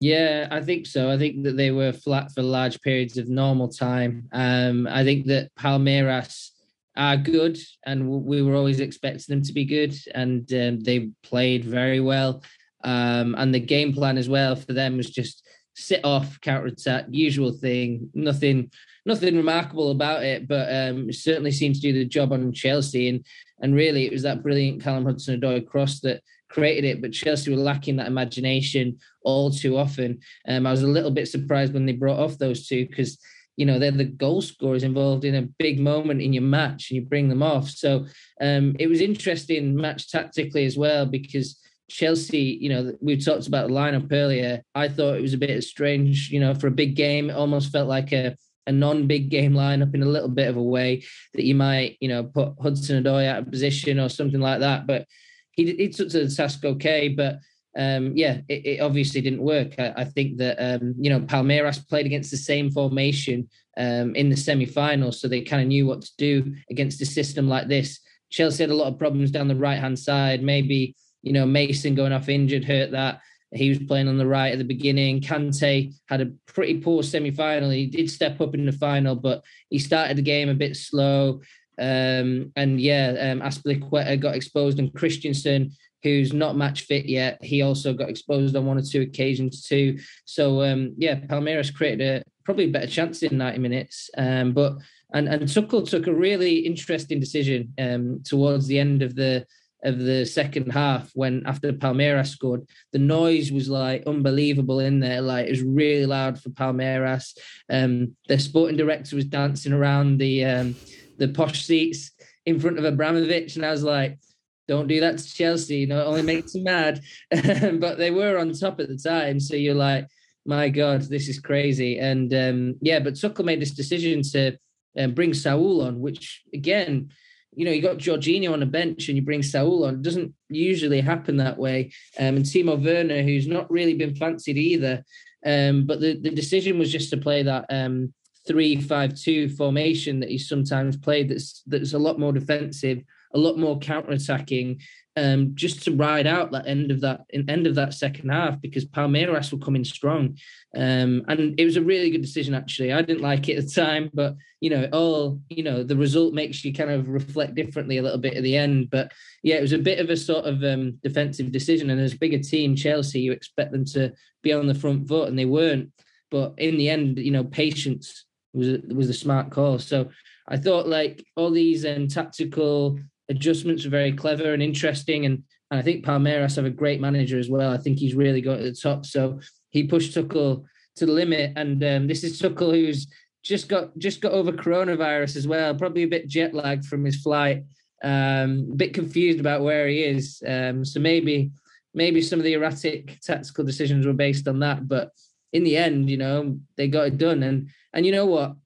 [0.00, 1.10] Yeah, I think so.
[1.10, 4.28] I think that they were flat for large periods of normal time.
[4.32, 6.50] Um, I think that Palmeiras
[6.96, 11.64] are good, and we were always expecting them to be good, and um, they played
[11.64, 12.42] very well.
[12.84, 17.06] Um, and the game plan as well for them was just sit off, counter attack,
[17.10, 18.10] usual thing.
[18.14, 18.70] Nothing,
[19.08, 23.08] nothing remarkable about it, but um, certainly seemed to do the job on Chelsea.
[23.08, 23.24] And
[23.60, 27.60] and really, it was that brilliant Callum Hudson-Odoi cross that created it, but Chelsea were
[27.60, 30.20] lacking that imagination all too often.
[30.46, 33.18] Um, I was a little bit surprised when they brought off those two because
[33.56, 36.96] you know they're the goal scorers involved in a big moment in your match, and
[36.96, 37.68] you bring them off.
[37.68, 38.06] So
[38.40, 41.58] um, it was interesting match tactically as well because
[41.90, 44.62] Chelsea, you know, we talked about the lineup earlier.
[44.74, 47.30] I thought it was a bit strange, you know, for a big game.
[47.30, 48.36] It almost felt like a
[48.68, 51.02] a non-big game lineup in a little bit of a way
[51.34, 54.86] that you might, you know, put Hudson Odoi out of position or something like that.
[54.86, 55.06] But
[55.52, 57.08] he, he took to the task okay.
[57.08, 57.38] But
[57.76, 59.74] um, yeah, it, it, obviously didn't work.
[59.78, 64.28] I, I think that um, you know Palmeiras played against the same formation um, in
[64.28, 68.00] the semi-finals, so they kind of knew what to do against a system like this.
[68.30, 70.42] Chelsea had a lot of problems down the right-hand side.
[70.42, 73.20] Maybe you know Mason going off injured hurt that.
[73.52, 75.20] He was playing on the right at the beginning.
[75.20, 77.70] Kante had a pretty poor semi-final.
[77.70, 81.40] He did step up in the final, but he started the game a bit slow.
[81.78, 87.62] Um, and yeah, um, Azpilicueta got exposed, and Christensen, who's not match fit yet, he
[87.62, 89.98] also got exposed on one or two occasions too.
[90.24, 94.10] So um, yeah, Palmeiras created a probably a better chance in 90 minutes.
[94.16, 94.78] Um, but
[95.12, 99.46] and and Tuchel took a really interesting decision um, towards the end of the
[99.84, 105.20] of the second half when after Palmeiras scored, the noise was like unbelievable in there.
[105.20, 107.36] Like it was really loud for Palmeiras.
[107.70, 110.76] Um, the sporting director was dancing around the um,
[111.18, 112.12] the posh seats
[112.46, 114.18] in front of Abramovich, and I was like,
[114.66, 115.78] "Don't do that to Chelsea.
[115.78, 119.38] You know, it only makes them mad." but they were on top at the time,
[119.38, 120.08] so you're like,
[120.44, 124.58] "My God, this is crazy." And um, yeah, but Tuchel made this decision to
[124.98, 127.10] um, bring Saul on, which again
[127.58, 129.94] you know, you got Jorginho on the bench and you bring Saul on.
[129.94, 131.90] It doesn't usually happen that way.
[132.16, 135.04] Um, and Timo Werner, who's not really been fancied either.
[135.44, 138.14] Um, but the, the decision was just to play that um,
[138.46, 141.30] three-five-two formation that he's sometimes played.
[141.30, 142.98] That's that's a lot more defensive,
[143.34, 144.80] a lot more counter-attacking,
[145.16, 148.84] um, just to ride out that end of that end of that second half because
[148.84, 150.36] Palmeiras will come in strong.
[150.76, 152.92] Um, and it was a really good decision actually.
[152.92, 156.34] I didn't like it at the time, but you know, all you know, the result
[156.34, 158.90] makes you kind of reflect differently a little bit at the end.
[158.90, 159.12] But
[159.42, 161.90] yeah, it was a bit of a sort of um, defensive decision.
[161.90, 164.12] And as a bigger team, Chelsea, you expect them to
[164.42, 165.90] be on the front foot, and they weren't.
[166.30, 169.78] But in the end, you know, patience was a, was a smart call.
[169.78, 170.10] So
[170.46, 175.26] I thought like all these um, tactical adjustments were very clever and interesting.
[175.26, 177.72] And, and I think Palmeiras have a great manager as well.
[177.72, 179.06] I think he's really got to the top.
[179.06, 180.64] So he pushed Tuchel
[180.96, 181.52] to the limit.
[181.56, 183.06] And um, this is Tuchel who's
[183.42, 185.74] just got just got over coronavirus as well.
[185.74, 187.64] Probably a bit jet lagged from his flight.
[188.02, 190.42] Um, a bit confused about where he is.
[190.46, 191.50] Um, so maybe
[191.94, 194.86] maybe some of the erratic tactical decisions were based on that.
[194.86, 195.10] But
[195.52, 197.42] in the end, you know, they got it done.
[197.42, 198.56] And and you know what?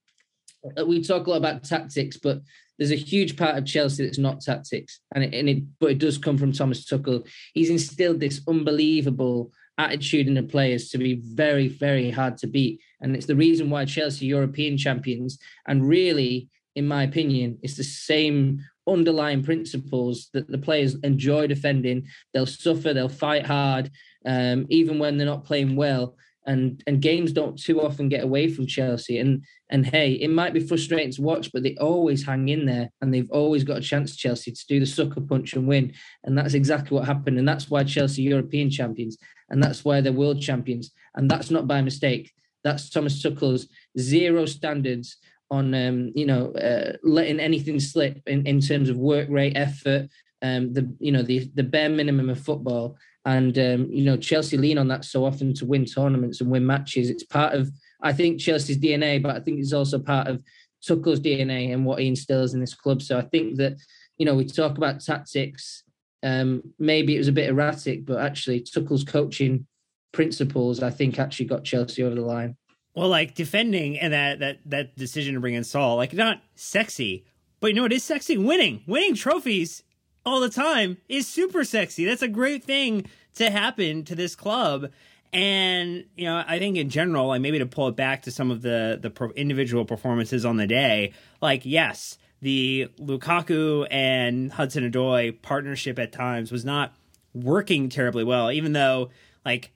[0.85, 2.41] We talk a lot about tactics, but
[2.83, 5.99] there's a huge part of Chelsea that's not tactics, and it, and it but it
[5.99, 7.25] does come from Thomas Tuchel.
[7.53, 12.81] He's instilled this unbelievable attitude in the players to be very, very hard to beat,
[12.99, 15.39] and it's the reason why Chelsea European champions.
[15.65, 22.05] And really, in my opinion, it's the same underlying principles that the players enjoy defending.
[22.33, 23.91] They'll suffer, they'll fight hard,
[24.25, 28.49] um, even when they're not playing well and and games don't too often get away
[28.49, 29.19] from Chelsea.
[29.19, 32.89] And and hey, it might be frustrating to watch, but they always hang in there,
[33.01, 35.93] and they've always got a chance, Chelsea, to do the sucker punch and win.
[36.23, 37.39] And that's exactly what happened.
[37.39, 39.17] And that's why Chelsea European champions,
[39.49, 40.91] and that's why they're world champions.
[41.15, 42.31] And that's not by mistake.
[42.63, 45.17] That's Thomas Tuchel's zero standards
[45.51, 50.09] on um, you know uh, letting anything slip in, in terms of work rate, effort,
[50.41, 52.97] um, the you know the the bare minimum of football.
[53.25, 56.65] And um, you know Chelsea lean on that so often to win tournaments and win
[56.65, 57.09] matches.
[57.09, 60.43] It's part of I think Chelsea's DNA, but I think it's also part of
[60.85, 63.01] Tuchel's DNA and what he instills in this club.
[63.01, 63.77] So I think that
[64.17, 65.83] you know we talk about tactics.
[66.21, 69.67] Um, maybe it was a bit erratic, but actually Tuchel's coaching
[70.13, 72.55] principles, I think, actually got Chelsea over the line.
[72.95, 77.25] Well, like defending and that that that decision to bring in Saul, like not sexy,
[77.59, 78.37] but you know it is sexy.
[78.37, 79.83] Winning, winning trophies
[80.25, 82.05] all the time is super sexy.
[82.05, 83.05] That's a great thing
[83.35, 84.91] to happen to this club.
[85.31, 88.51] And you know, I think in general, like maybe to pull it back to some
[88.51, 94.89] of the the pro- individual performances on the day, like yes, the Lukaku and Hudson
[94.89, 96.93] Odoi partnership at times was not
[97.33, 99.09] working terribly well, even though
[99.43, 99.72] like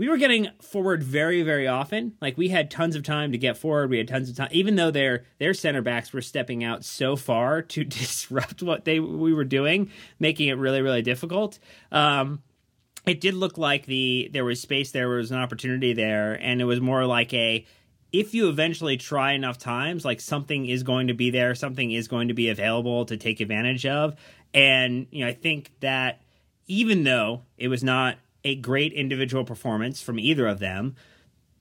[0.00, 2.14] we were getting forward very, very often.
[2.22, 3.90] Like we had tons of time to get forward.
[3.90, 7.16] We had tons of time, even though their their center backs were stepping out so
[7.16, 11.58] far to disrupt what they we were doing, making it really, really difficult.
[11.92, 12.42] Um,
[13.06, 16.64] it did look like the there was space, there was an opportunity there, and it
[16.64, 17.66] was more like a
[18.10, 22.08] if you eventually try enough times, like something is going to be there, something is
[22.08, 24.16] going to be available to take advantage of.
[24.54, 26.22] And you know, I think that
[26.68, 30.96] even though it was not a great individual performance from either of them.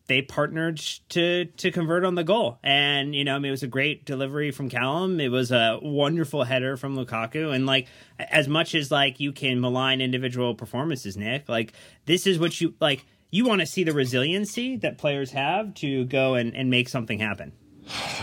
[0.08, 0.78] They partnered
[1.10, 4.06] to to convert on the goal, and you know, I mean, it was a great
[4.06, 5.20] delivery from Callum.
[5.20, 7.88] It was a wonderful header from Lukaku, and like
[8.18, 11.74] as much as like you can malign individual performances, Nick, like
[12.06, 13.06] this is what you like.
[13.30, 17.20] You want to see the resiliency that players have to go and, and make something
[17.20, 17.52] happen.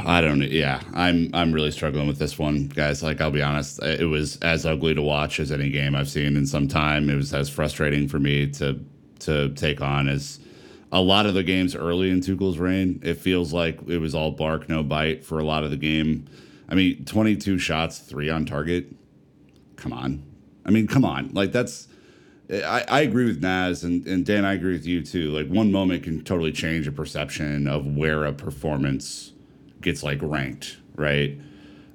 [0.04, 0.38] I don't.
[0.38, 0.46] Know.
[0.46, 1.30] Yeah, I'm.
[1.34, 3.02] I'm really struggling with this one, guys.
[3.02, 3.82] Like, I'll be honest.
[3.82, 7.10] It was as ugly to watch as any game I've seen in some time.
[7.10, 8.80] It was as frustrating for me to
[9.20, 10.38] to take on as
[10.92, 13.00] a lot of the games early in Tuchel's reign.
[13.02, 16.26] It feels like it was all bark, no bite for a lot of the game.
[16.68, 18.94] I mean, 22 shots, three on target.
[19.76, 20.22] Come on.
[20.64, 21.30] I mean, come on.
[21.32, 21.88] Like that's.
[22.48, 24.44] I, I agree with Naz and, and Dan.
[24.44, 25.30] I agree with you too.
[25.30, 29.32] Like one moment can totally change a perception of where a performance
[29.86, 31.38] gets like ranked, right?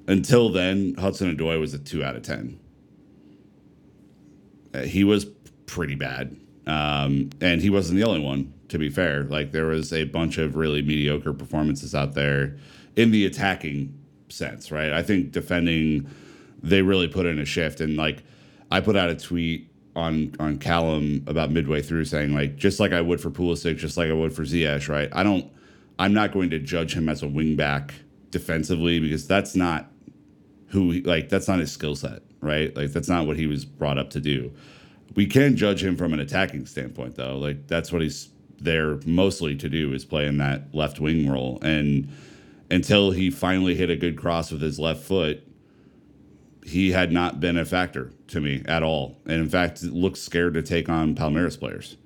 [0.08, 2.58] Until then, Hudson Odoi was a two out of ten.
[4.74, 5.26] Uh, he was
[5.66, 8.54] pretty bad, um, and he wasn't the only one.
[8.70, 12.56] To be fair, like there was a bunch of really mediocre performances out there
[12.96, 13.94] in the attacking
[14.30, 14.94] sense, right?
[14.94, 16.10] I think defending,
[16.64, 18.24] they really put in a shift, and like
[18.72, 22.94] I put out a tweet on on Callum about midway through saying like just like
[22.94, 25.10] I would for Pulisic, just like I would for Ziyech, right?
[25.12, 25.52] I don't
[26.02, 27.92] I'm not going to judge him as a wingback
[28.32, 29.92] defensively because that's not
[30.70, 32.76] who he, like that's not his skill set, right?
[32.76, 34.52] Like that's not what he was brought up to do.
[35.16, 37.38] We can judge him from an attacking standpoint though.
[37.38, 41.60] Like that's what he's there mostly to do is play in that left wing role
[41.62, 42.12] and
[42.72, 45.44] until he finally hit a good cross with his left foot,
[46.66, 49.20] he had not been a factor to me at all.
[49.26, 51.98] And in fact, looked scared to take on Palmeiras players.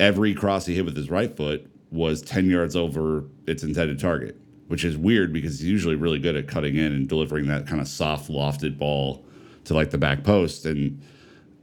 [0.00, 4.40] Every cross he hit with his right foot was 10 yards over its intended target,
[4.68, 7.80] which is weird because he's usually really good at cutting in and delivering that kind
[7.80, 9.24] of soft, lofted ball
[9.64, 10.64] to like the back post.
[10.64, 11.02] And,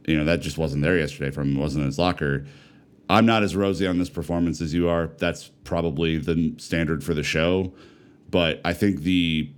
[0.05, 2.45] you know, that just wasn't there yesterday from wasn't in his locker.
[3.09, 5.07] I'm not as rosy on this performance as you are.
[5.17, 7.73] That's probably the standard for the show.
[8.29, 9.51] But I think the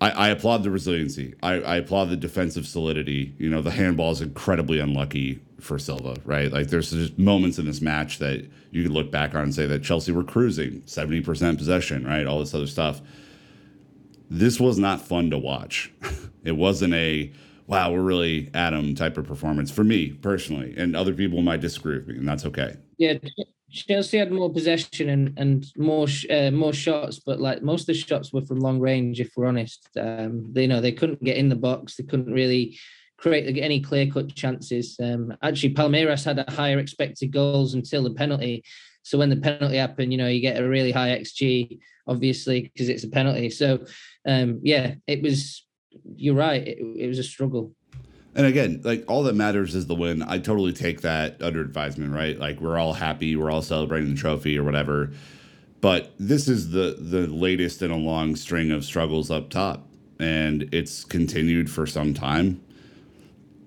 [0.00, 1.34] I, I applaud the resiliency.
[1.42, 3.34] I, I, applaud the defensive solidity.
[3.38, 6.52] You know, the handball is incredibly unlucky for Silva, right?
[6.52, 9.66] Like there's just moments in this match that you could look back on and say
[9.66, 12.26] that Chelsea were cruising, 70% possession, right?
[12.26, 13.00] All this other stuff.
[14.28, 15.92] This was not fun to watch.
[16.44, 17.32] it wasn't a
[17.66, 20.74] wow, we're really Adam type of performance for me personally.
[20.76, 22.74] And other people might disagree with me, and that's okay.
[22.98, 23.14] Yeah,
[23.70, 27.94] Chelsea had more possession and and more uh, more shots, but like most of the
[27.94, 29.20] shots were from long range.
[29.20, 31.96] If we're honest, um, they you know they couldn't get in the box.
[31.96, 32.78] They couldn't really
[33.20, 34.96] create any clear cut chances.
[35.02, 38.64] Um, actually, Palmeiras had a higher expected goals until the penalty.
[39.02, 42.88] So when the penalty happened, you know you get a really high xG, obviously because
[42.88, 43.50] it's a penalty.
[43.50, 43.84] So
[44.26, 45.66] um, yeah, it was.
[46.14, 46.66] You're right.
[46.66, 47.74] It, it was a struggle.
[48.36, 50.22] And again, like all that matters is the win.
[50.22, 52.38] I totally take that under advisement, right?
[52.38, 55.10] Like we're all happy, we're all celebrating the trophy or whatever.
[55.80, 59.88] But this is the the latest in a long string of struggles up top,
[60.20, 62.60] and it's continued for some time.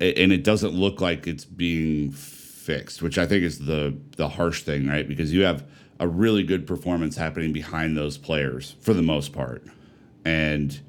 [0.04, 4.64] And it doesn't look like it's being fixed, which I think is the the harsh
[4.64, 5.08] thing, right?
[5.08, 5.66] Because you have
[6.00, 9.64] a really good performance happening behind those players for the most part,
[10.26, 10.80] and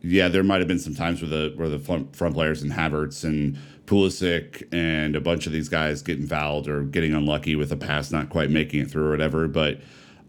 [0.00, 2.72] yeah, there might have been some times where the where the front, front players and
[2.72, 7.72] Havertz and Pulisic and a bunch of these guys getting fouled or getting unlucky with
[7.72, 9.48] a pass not quite making it through or whatever.
[9.48, 9.80] But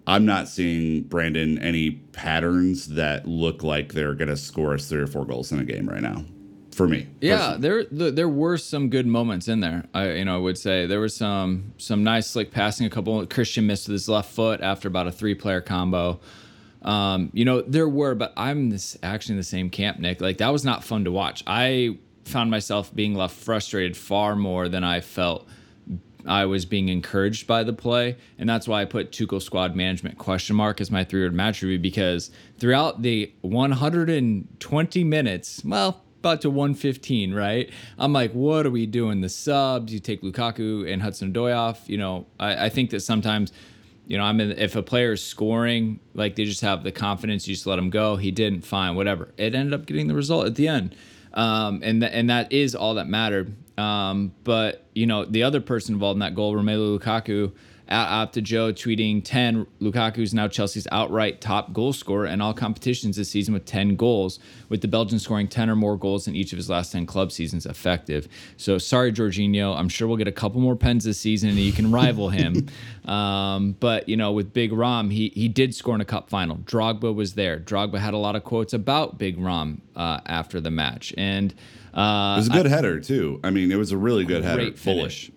[0.08, 5.02] I'm not seeing Brandon any patterns that look like they're going to score us three
[5.02, 6.24] or four goals in a game right now.
[6.80, 7.88] For me, Yeah, personally.
[7.92, 9.84] there there were some good moments in there.
[9.94, 12.88] I you know I would say there was some some nice slick passing.
[12.88, 16.22] A couple Christian missed with his left foot after about a three player combo.
[16.82, 20.22] Um, you know there were, but I'm this actually in the same camp, Nick.
[20.22, 21.44] Like that was not fun to watch.
[21.46, 25.50] I found myself being left frustrated far more than I felt
[26.26, 30.18] I was being encouraged by the play, and that's why I put Tuchel squad management
[30.18, 36.50] question mark as my three-word match review because throughout the 120 minutes, well, about to
[36.50, 37.70] 115, right?
[37.98, 39.22] I'm like, what are we doing?
[39.22, 41.90] The subs, you take Lukaku and Hudson Odoi off.
[41.90, 43.52] You know, I, I think that sometimes,
[44.06, 47.48] you know, I mean, if a player is scoring, like they just have the confidence,
[47.48, 48.18] you just let him go.
[48.18, 49.30] He didn't, fine, whatever.
[49.38, 50.96] It ended up getting the result at the end,
[51.34, 53.56] um, and th- and that is all that mattered.
[53.78, 57.54] Um, but you know, the other person involved in that goal, Romelu Lukaku,
[57.90, 59.66] OptaJoe tweeting 10.
[59.82, 63.96] Lukaku is now Chelsea's outright top goal scorer in all competitions this season with 10
[63.96, 67.06] goals, with the Belgian scoring 10 or more goals in each of his last 10
[67.06, 68.28] club seasons effective.
[68.58, 69.76] So sorry, Jorginho.
[69.76, 72.68] I'm sure we'll get a couple more pens this season and you can rival him.
[73.06, 76.58] um, but, you know, with Big Rom, he, he did score in a cup final.
[76.58, 77.60] Drogba was there.
[77.60, 81.14] Drogba had a lot of quotes about Big Rom uh, after the match.
[81.18, 81.54] And
[81.94, 83.40] uh, it was a good header too.
[83.44, 84.72] I mean, it was a really good header.
[84.74, 84.84] Finish.
[84.84, 85.32] Bullish.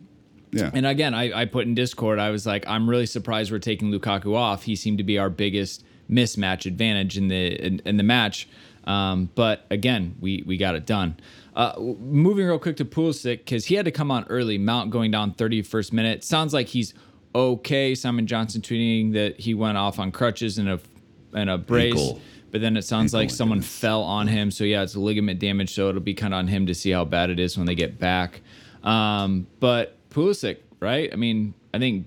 [0.53, 0.71] Yeah.
[0.73, 3.91] And again, I, I put in Discord, I was like, I'm really surprised we're taking
[3.91, 4.65] Lukaku off.
[4.65, 8.49] He seemed to be our biggest mismatch advantage in the in, in the match.
[8.85, 11.17] Um, but again, we we got it done.
[11.55, 14.59] Uh, moving real quick to Pulisic because he had to come on early.
[14.59, 16.25] Mount going down 31st minute.
[16.25, 16.95] Sounds like he's
[17.35, 17.95] okay.
[17.95, 20.81] Simon Johnson tweeting that he went off on crutches and a
[21.33, 21.93] and a brace.
[21.93, 22.21] Ankle.
[22.51, 23.79] But then it sounds Ankle, like someone goodness.
[23.79, 24.51] fell on him.
[24.51, 25.73] So yeah, it's ligament damage.
[25.75, 27.75] So it'll be kind of on him to see how bad it is when they
[27.75, 28.43] get back.
[28.83, 31.11] Um, but Pulisic, right?
[31.13, 32.07] I mean, I think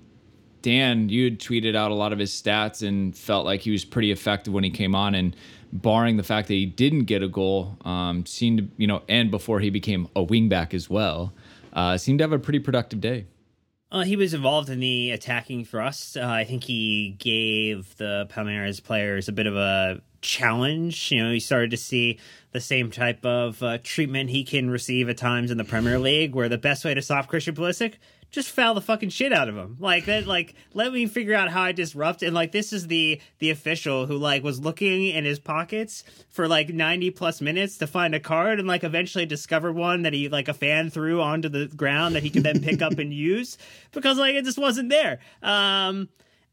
[0.62, 3.84] Dan, you had tweeted out a lot of his stats and felt like he was
[3.84, 5.14] pretty effective when he came on.
[5.14, 5.36] And
[5.72, 9.30] barring the fact that he didn't get a goal, um, seemed to, you know, and
[9.30, 11.32] before he became a wingback as well,
[11.72, 13.26] uh, seemed to have a pretty productive day.
[13.92, 16.16] Uh, he was involved in the attacking thrust.
[16.16, 21.10] Uh, I think he gave the Palmeiras players a bit of a challenge.
[21.10, 22.18] You know, he started to see
[22.52, 26.34] the same type of uh, treatment he can receive at times in the Premier League,
[26.34, 27.94] where the best way to stop Christian Pulisic
[28.30, 29.76] just foul the fucking shit out of him.
[29.78, 30.26] Like that.
[30.26, 32.22] Like let me figure out how I disrupt.
[32.22, 36.48] And like this is the the official who like was looking in his pockets for
[36.48, 40.28] like ninety plus minutes to find a card, and like eventually discovered one that he
[40.28, 43.58] like a fan threw onto the ground that he could then pick up and use
[43.92, 45.20] because like it just wasn't there.
[45.42, 46.08] Um,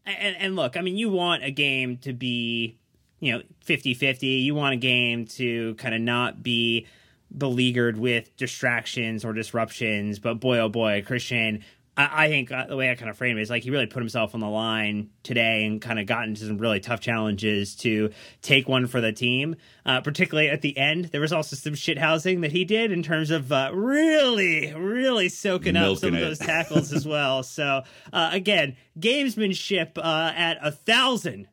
[0.06, 2.78] and, and look, I mean, you want a game to be
[3.24, 6.88] you know 50-50 you want a game to kind of not be
[7.36, 11.64] beleaguered with distractions or disruptions but boy oh boy christian
[11.96, 13.86] i, I think uh, the way i kind of frame it is like he really
[13.86, 17.76] put himself on the line today and kind of got into some really tough challenges
[17.78, 19.56] to take one for the team.
[19.86, 23.04] Uh, particularly at the end there was also some shit housing that he did in
[23.04, 27.42] terms of uh, really really soaking up some Milking of those tackles as well.
[27.42, 31.48] So uh, again gamesmanship uh, at a thousand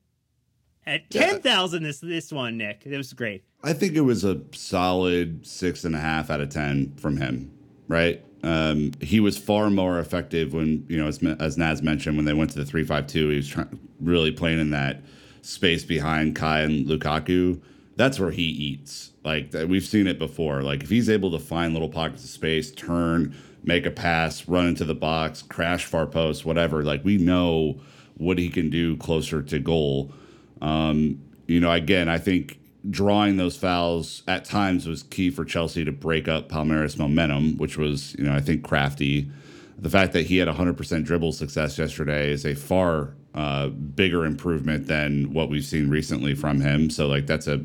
[0.90, 2.82] at ten thousand this this one, Nick.
[2.84, 3.44] It was great.
[3.62, 7.52] I think it was a solid six and a half out of ten from him.
[7.88, 8.24] Right?
[8.42, 12.32] Um, he was far more effective when you know, as, as Naz mentioned, when they
[12.32, 13.28] went to the three five two.
[13.28, 15.02] He was trying, really playing in that
[15.42, 17.60] space behind Kai and Lukaku.
[17.96, 19.12] That's where he eats.
[19.24, 20.62] Like we've seen it before.
[20.62, 24.66] Like if he's able to find little pockets of space, turn, make a pass, run
[24.66, 26.82] into the box, crash far post, whatever.
[26.82, 27.80] Like we know
[28.16, 30.12] what he can do closer to goal.
[30.60, 35.84] Um, you know, again, I think drawing those fouls at times was key for Chelsea
[35.84, 39.30] to break up Palmeiras' momentum, which was, you know, I think crafty.
[39.78, 44.86] The fact that he had 100% dribble success yesterday is a far uh, bigger improvement
[44.86, 46.90] than what we've seen recently from him.
[46.90, 47.64] So, like, that's a,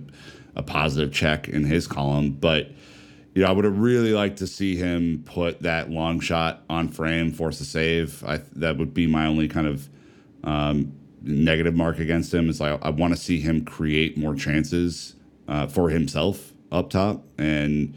[0.56, 2.32] a positive check in his column.
[2.32, 2.72] But,
[3.34, 6.90] you know, I would have really liked to see him put that long shot on
[6.90, 8.24] frame, force a save.
[8.24, 9.90] I, that would be my only kind of
[10.44, 10.94] um,
[11.26, 12.50] negative mark against him.
[12.50, 15.16] Is like I want to see him create more chances
[15.48, 17.96] uh, for himself up top, and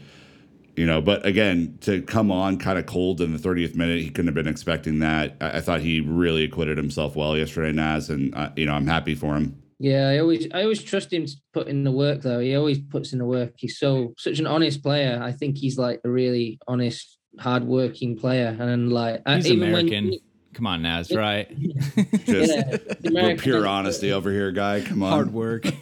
[0.75, 1.01] you know.
[1.01, 4.35] But again, to come on kind of cold in the 30th minute, he couldn't have
[4.35, 5.35] been expecting that.
[5.39, 8.87] I, I thought he really acquitted himself well yesterday, Naz, and uh, you know I'm
[8.87, 9.61] happy for him.
[9.81, 12.39] Yeah, I always I always trust him to put in the work though.
[12.39, 13.53] He always puts in the work.
[13.55, 15.19] He's so such an honest player.
[15.23, 18.57] I think he's like a really honest, hardworking player.
[18.59, 20.19] And like I- He's even when- American.
[20.53, 21.47] Come on, Naz, right?
[22.25, 22.53] Just
[23.01, 24.81] Yeah, pure honesty over here, guy.
[24.81, 25.65] Come on, Hard work.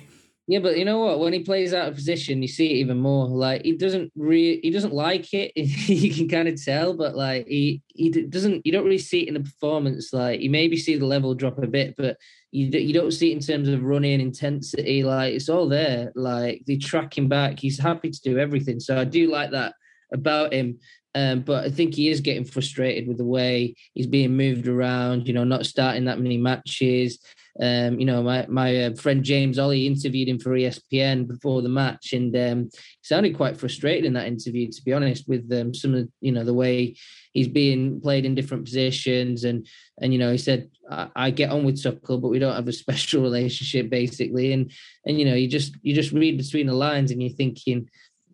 [0.49, 1.19] Yeah, but you know what?
[1.19, 3.27] When he plays out of position, you see it even more.
[3.27, 5.51] Like he doesn't really, he doesn't like it.
[5.57, 8.65] you can kind of tell, but like he he doesn't.
[8.65, 10.13] You don't really see it in the performance.
[10.13, 12.15] Like you maybe see the level drop a bit, but
[12.51, 15.03] you you don't see it in terms of running intensity.
[15.03, 16.13] Like it's all there.
[16.15, 17.59] Like they track him back.
[17.59, 18.79] He's happy to do everything.
[18.79, 19.73] So I do like that
[20.13, 20.79] about him.
[21.17, 25.27] Um, but I think he is getting frustrated with the way he's being moved around.
[25.27, 27.17] You know, not starting that many matches.
[27.59, 31.69] Um, you know, my my uh, friend James Olley interviewed him for ESPN before the
[31.69, 32.69] match, and um,
[33.01, 36.43] sounded quite frustrated in that interview, to be honest, with um, some of you know
[36.43, 36.95] the way
[37.33, 39.65] he's being played in different positions, and
[39.99, 42.67] and you know he said I, I get on with Tuchel, but we don't have
[42.67, 44.71] a special relationship, basically, and
[45.07, 47.89] and you know you just you just read between the lines, and you're thinking.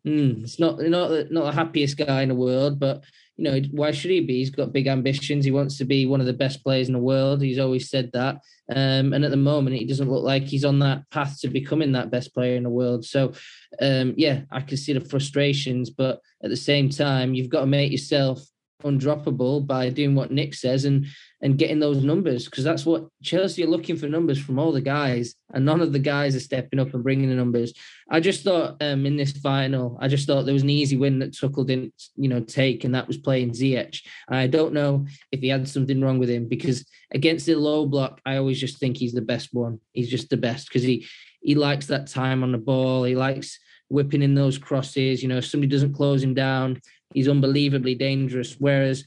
[0.05, 3.03] Mm, it's not not not the happiest guy in the world, but
[3.37, 4.39] you know, why should he be?
[4.39, 5.43] He's got big ambitions.
[5.43, 7.41] He wants to be one of the best players in the world.
[7.41, 8.35] He's always said that.
[8.69, 11.93] Um, and at the moment, he doesn't look like he's on that path to becoming
[11.93, 13.05] that best player in the world.
[13.05, 13.33] So,
[13.81, 17.65] um, yeah, I can see the frustrations, but at the same time, you've got to
[17.65, 18.45] make yourself
[18.83, 21.07] undroppable by doing what Nick says and
[21.43, 24.79] and getting those numbers because that's what Chelsea are looking for numbers from all the
[24.81, 27.73] guys and none of the guys are stepping up and bringing the numbers.
[28.09, 31.19] I just thought um, in this final, I just thought there was an easy win
[31.19, 33.99] that Tuchel didn't you know take and that was playing Ziyech.
[34.29, 38.21] I don't know if he had something wrong with him because against the low block,
[38.25, 39.81] I always just think he's the best one.
[39.91, 41.05] He's just the best because he
[41.41, 43.03] he likes that time on the ball.
[43.03, 45.21] He likes whipping in those crosses.
[45.21, 46.79] You know, if somebody doesn't close him down,
[47.13, 48.55] he's unbelievably dangerous.
[48.57, 49.05] Whereas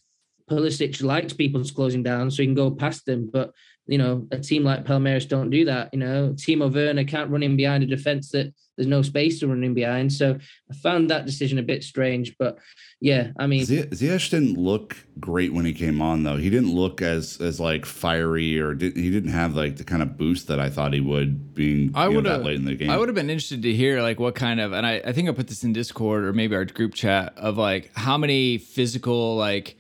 [0.51, 3.29] Pulisic likes people closing down so he can go past them.
[3.33, 3.53] But,
[3.87, 5.91] you know, a team like Palmeiras don't do that.
[5.93, 9.49] You know, Timo Werner can't run in behind a defense that there's no space to
[9.49, 10.13] run in behind.
[10.13, 10.39] So
[10.71, 12.37] I found that decision a bit strange.
[12.39, 12.59] But
[13.01, 16.37] yeah, I mean, Ziyech didn't look great when he came on, though.
[16.37, 20.03] He didn't look as as like fiery, or did, he didn't have like the kind
[20.03, 22.91] of boost that I thought he would, being I would that late in the game.
[22.91, 25.29] I would have been interested to hear like what kind of, and I, I think
[25.29, 29.37] I put this in Discord or maybe our group chat of like how many physical
[29.37, 29.77] like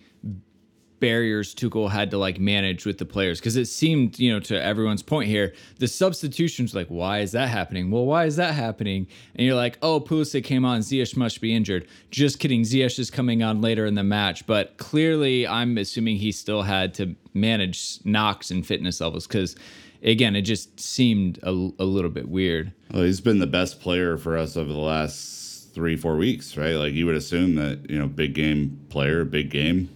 [1.00, 4.62] barriers Tuchel had to like manage with the players because it seemed, you know, to
[4.62, 7.90] everyone's point here, the substitutions like, why is that happening?
[7.90, 9.06] Well, why is that happening?
[9.34, 11.86] And you're like, oh, Pulisic came on, Ziyech must be injured.
[12.10, 16.32] Just kidding, Ziyech is coming on later in the match, but clearly, I'm assuming he
[16.32, 19.56] still had to manage knocks and fitness levels because.
[20.02, 22.70] Again, it just seemed a, a little bit weird.
[22.92, 26.74] Well, he's been the best player for us over the last three, four weeks, right?
[26.74, 29.90] Like you would assume that you know, big game player, big game,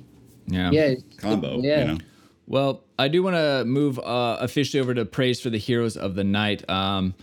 [0.51, 0.71] yeah.
[0.71, 0.95] Yeah.
[1.19, 1.61] Combo.
[1.61, 1.81] Yeah.
[1.81, 1.99] You know?
[2.47, 6.17] Well, I do want to move uh, officially over to praise for the heroes of
[6.17, 6.69] the night.
[6.69, 7.15] Um,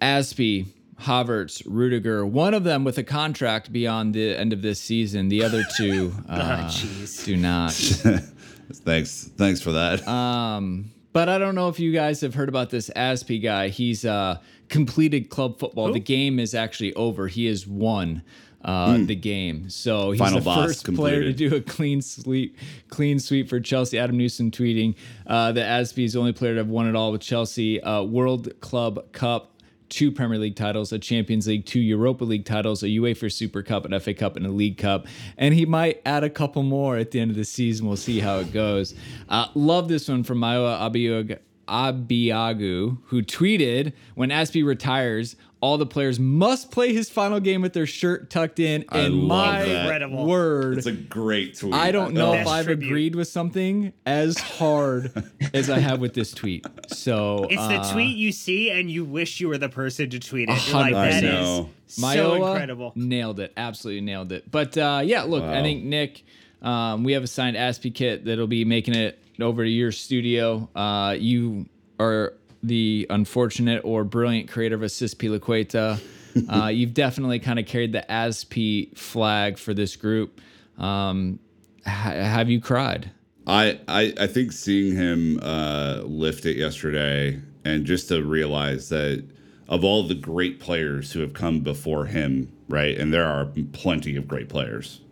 [0.00, 0.66] Azpi,
[1.00, 5.28] Havertz, Rudiger, one of them with a contract beyond the end of this season.
[5.28, 7.72] The other two uh, oh, do not.
[8.72, 10.06] thanks, thanks for that.
[10.06, 13.68] Um, but I don't know if you guys have heard about this Azpi guy.
[13.68, 14.38] He's uh,
[14.68, 15.92] completed club football.
[15.92, 17.28] The game is actually over.
[17.28, 18.22] He has won
[18.64, 19.06] uh, mm.
[19.06, 19.68] the game.
[19.68, 21.10] So he's Final the first completed.
[21.10, 22.56] player to do a clean sweep,
[22.88, 23.98] clean sweep for Chelsea.
[23.98, 24.94] Adam Newson tweeting
[25.26, 27.82] uh, that Azpi is the only player to have won it all with Chelsea.
[27.82, 29.50] Uh, World Club Cup.
[29.90, 33.84] Two Premier League titles, a Champions League, two Europa League titles, a UEFA Super Cup,
[33.84, 35.06] an FA Cup, and a League Cup.
[35.36, 37.86] And he might add a couple more at the end of the season.
[37.86, 38.94] We'll see how it goes.
[39.28, 41.38] Uh, love this one from Mayowa Abiog
[41.68, 47.72] Abiagu, who tweeted when Azpi retires, all the players must play his final game with
[47.72, 48.84] their shirt tucked in.
[48.90, 50.10] I and my that.
[50.10, 51.72] word, it's a great tweet.
[51.72, 52.86] I don't know if I've tribute.
[52.86, 55.10] agreed with something as hard
[55.54, 56.66] as I have with this tweet.
[56.88, 60.18] So it's uh, the tweet you see and you wish you were the person to
[60.18, 60.66] tweet it.
[60.68, 62.92] You're like that is so incredible.
[62.94, 63.54] Nailed it.
[63.56, 64.50] Absolutely nailed it.
[64.50, 65.58] But uh, yeah, look, wow.
[65.58, 66.24] I think Nick,
[66.60, 70.68] um, we have a signed Azpi kit that'll be making it over to your studio.
[70.76, 72.34] Uh, you are
[72.64, 76.00] the unfortunate or brilliant creator of Assist Pilaqueta.
[76.48, 80.40] Uh, you've definitely kind of carried the Azpi flag for this group.
[80.76, 81.38] Um,
[81.86, 83.08] ha- have you cried?
[83.46, 89.24] I, I, I think seeing him uh, lift it yesterday and just to realize that
[89.68, 92.98] of all the great players who have come before him, right?
[92.98, 95.02] And there are plenty of great players.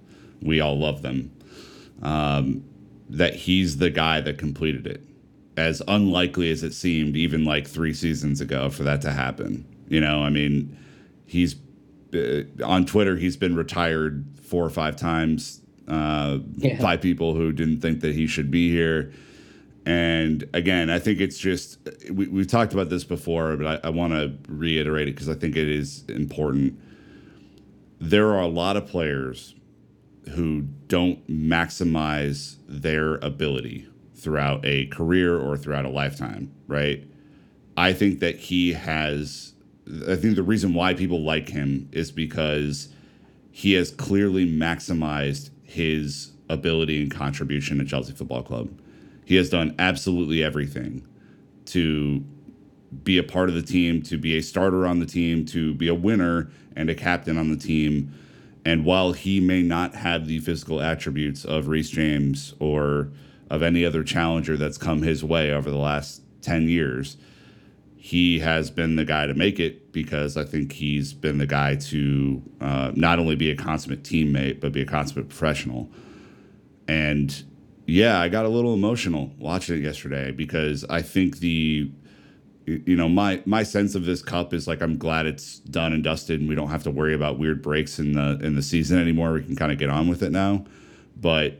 [0.40, 1.30] We all love them.
[2.02, 2.64] Um,
[3.08, 5.04] that he's the guy that completed it.
[5.56, 9.66] As unlikely as it seemed, even like three seasons ago, for that to happen.
[9.88, 10.78] You know, I mean,
[11.26, 11.56] he's
[12.14, 13.16] uh, on Twitter.
[13.16, 16.80] He's been retired four or five times uh, yeah.
[16.80, 19.12] by people who didn't think that he should be here.
[19.84, 21.78] And again, I think it's just
[22.10, 25.34] we, we've talked about this before, but I, I want to reiterate it because I
[25.34, 26.78] think it is important.
[27.98, 29.54] There are a lot of players
[30.30, 33.88] who don't maximize their ability
[34.22, 37.04] throughout a career or throughout a lifetime, right?
[37.76, 39.54] I think that he has
[40.08, 42.88] I think the reason why people like him is because
[43.50, 48.70] he has clearly maximized his ability and contribution at Chelsea Football Club.
[49.24, 51.06] He has done absolutely everything
[51.66, 52.24] to
[53.02, 55.88] be a part of the team, to be a starter on the team, to be
[55.88, 58.14] a winner and a captain on the team.
[58.64, 63.08] And while he may not have the physical attributes of Reece James or
[63.52, 67.18] of any other challenger that's come his way over the last 10 years,
[67.94, 71.76] he has been the guy to make it because I think he's been the guy
[71.76, 75.90] to uh, not only be a consummate teammate, but be a consummate professional.
[76.88, 77.44] And
[77.86, 81.90] yeah, I got a little emotional watching it yesterday because I think the
[82.64, 86.02] you know my my sense of this cup is like I'm glad it's done and
[86.02, 88.98] dusted and we don't have to worry about weird breaks in the in the season
[88.98, 89.34] anymore.
[89.34, 90.64] We can kind of get on with it now.
[91.14, 91.58] But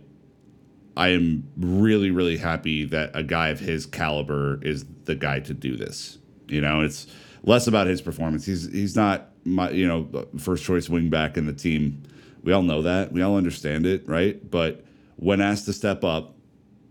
[0.96, 5.54] I am really really happy that a guy of his caliber is the guy to
[5.54, 6.18] do this.
[6.48, 7.06] You know, it's
[7.42, 8.44] less about his performance.
[8.46, 12.02] He's he's not my you know first choice wing back in the team.
[12.42, 13.12] We all know that.
[13.12, 14.50] We all understand it, right?
[14.50, 14.84] But
[15.16, 16.34] when asked to step up,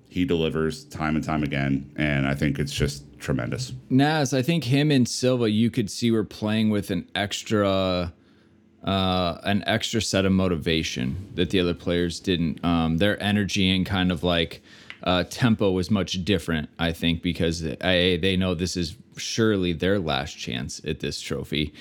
[0.07, 3.71] he delivers time and time again, and I think it's just tremendous.
[3.89, 8.13] Naz, I think him and Silva, you could see were playing with an extra,
[8.83, 12.63] uh, an extra set of motivation that the other players didn't.
[12.63, 14.61] Um, their energy and kind of like
[15.03, 16.69] uh, tempo was much different.
[16.79, 21.73] I think because I, they know this is surely their last chance at this trophy.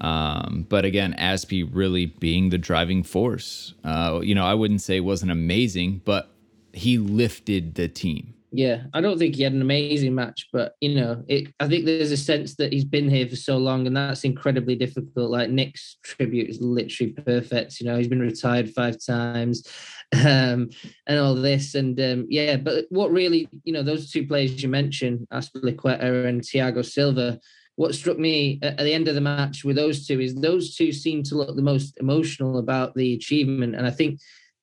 [0.00, 3.74] Um, but again, Azpi really being the driving force.
[3.84, 6.30] Uh, you know, I wouldn't say it wasn't amazing, but
[6.72, 8.34] he lifted the team.
[8.50, 11.84] Yeah, I don't think he had an amazing match, but you know, it, I think
[11.84, 15.30] there's a sense that he's been here for so long, and that's incredibly difficult.
[15.30, 17.78] Like Nick's tribute is literally perfect.
[17.78, 19.66] You know, he's been retired five times,
[20.14, 20.70] um,
[21.06, 22.56] and all this, and um, yeah.
[22.56, 27.38] But what really, you know, those two players you mentioned, Azpilicueta and Thiago Silva,
[27.76, 30.90] what struck me at the end of the match with those two is those two
[30.90, 33.76] seem to look the most emotional about the achievement.
[33.76, 34.20] And I think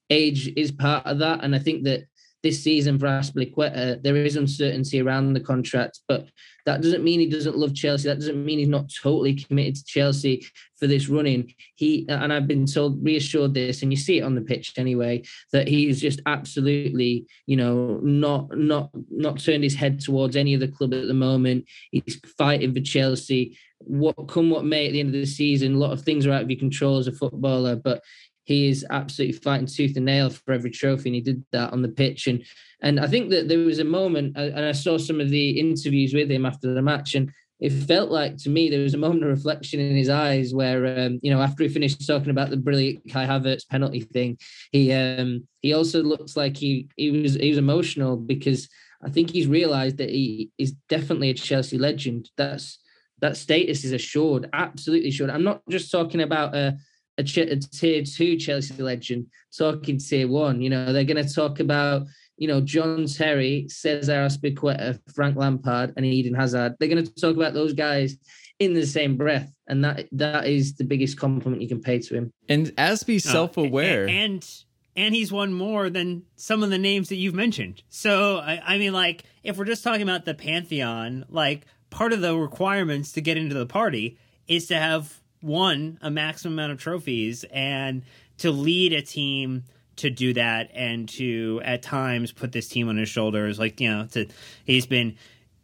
[0.09, 1.43] age is part of that.
[1.43, 2.07] And I think that
[2.45, 6.27] this season for Azpilicueta, there is uncertainty around the contract, but
[6.67, 8.07] that doesn't mean he doesn't love Chelsea.
[8.07, 10.45] That doesn't mean he's not totally committed to Chelsea
[10.77, 11.55] for this running.
[11.75, 15.23] He and I've been told, reassured this, and you see it on the pitch anyway,
[15.53, 20.67] that he's just absolutely, you know, not not not turned his head towards any other
[20.67, 21.65] club at the moment.
[21.89, 23.57] He's fighting for Chelsea.
[23.79, 26.31] What come what may at the end of the season, a lot of things are
[26.31, 28.03] out of your control as a footballer, but
[28.45, 31.81] he is absolutely fighting tooth and nail for every trophy, and he did that on
[31.81, 32.27] the pitch.
[32.27, 32.43] And
[32.81, 36.13] and I think that there was a moment, and I saw some of the interviews
[36.13, 39.23] with him after the match, and it felt like to me there was a moment
[39.23, 42.57] of reflection in his eyes where um, you know after he finished talking about the
[42.57, 44.37] brilliant Kai Havertz penalty thing,
[44.71, 48.69] he um, he also looks like he he was he was emotional because
[49.03, 52.29] I think he's realised that he is definitely a Chelsea legend.
[52.37, 52.79] That's
[53.21, 55.29] that status is assured, absolutely assured.
[55.29, 56.77] I'm not just talking about a
[57.17, 60.61] a, ch- a tier two Chelsea legend talking tier one.
[60.61, 62.03] You know, they're going to talk about,
[62.37, 66.75] you know, John Terry, Cesar Azpilicueta, Frank Lampard, and Eden Hazard.
[66.79, 68.17] They're going to talk about those guys
[68.59, 72.15] in the same breath, and that that is the biggest compliment you can pay to
[72.15, 72.31] him.
[72.47, 74.63] And as be self aware, uh, and, and
[74.95, 77.83] and he's won more than some of the names that you've mentioned.
[77.89, 82.21] So I, I mean, like, if we're just talking about the pantheon, like part of
[82.21, 86.79] the requirements to get into the party is to have won a maximum amount of
[86.79, 88.01] trophies and
[88.39, 89.63] to lead a team
[89.97, 93.89] to do that and to at times put this team on his shoulders like you
[93.89, 94.27] know to
[94.65, 95.15] he's been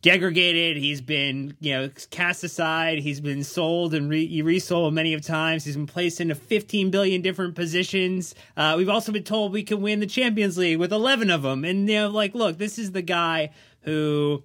[0.02, 5.22] degraded he's been you know cast aside he's been sold and re- resold many of
[5.22, 8.34] times he's been placed into 15 billion different positions.
[8.56, 11.66] Uh, we've also been told we can win the champions league with 11 of them
[11.66, 13.50] and you know like look this is the guy
[13.82, 14.44] who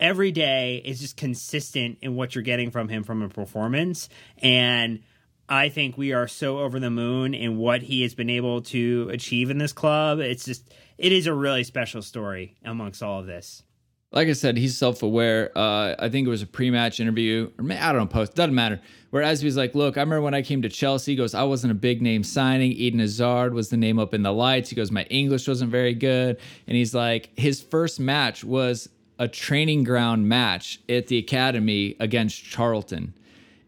[0.00, 4.08] every day is just consistent in what you're getting from him from a performance.
[4.38, 5.00] And
[5.48, 9.08] I think we are so over the moon in what he has been able to
[9.12, 10.20] achieve in this club.
[10.20, 13.62] It's just, it is a really special story amongst all of this.
[14.10, 15.50] Like I said, he's self-aware.
[15.58, 18.80] Uh, I think it was a pre-match interview, or I don't know, post doesn't matter.
[19.10, 21.12] Whereas he was like, "Look, I remember when I came to Chelsea.
[21.12, 22.70] He goes, I wasn't a big name signing.
[22.72, 24.70] Eden Hazard was the name up in the lights.
[24.70, 26.38] He goes, my English wasn't very good,
[26.68, 28.88] and he's like, his first match was
[29.18, 33.14] a training ground match at the academy against Charlton.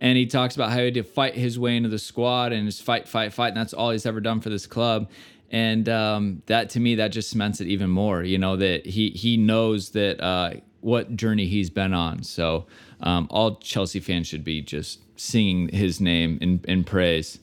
[0.00, 2.66] And he talks about how he had to fight his way into the squad and
[2.66, 3.48] his fight, fight, fight.
[3.48, 5.08] And that's all he's ever done for this club.
[5.50, 9.10] And um, that to me, that just cements it even more, you know, that he,
[9.10, 12.22] he knows that uh, what journey he's been on.
[12.24, 12.66] So
[13.00, 17.38] um, all Chelsea fans should be just singing his name in, in praise.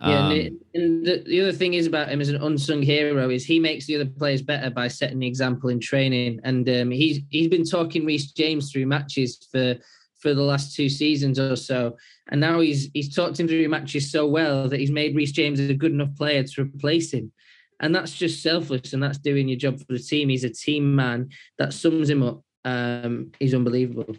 [0.00, 3.30] Yeah, um, and, and the, the, other thing is about him as an unsung hero
[3.30, 6.40] is he makes the other players better by setting the example in training.
[6.44, 9.76] And um, he's he's been talking Reece James through matches for
[10.20, 11.96] for the last two seasons or so.
[12.30, 15.58] And now he's he's talked him through matches so well that he's made Reece James
[15.58, 17.32] a good enough player to replace him.
[17.80, 20.28] And that's just selfless and that's doing your job for the team.
[20.28, 21.30] He's a team man.
[21.58, 22.42] That sums him up.
[22.64, 24.16] Um, he's unbelievable.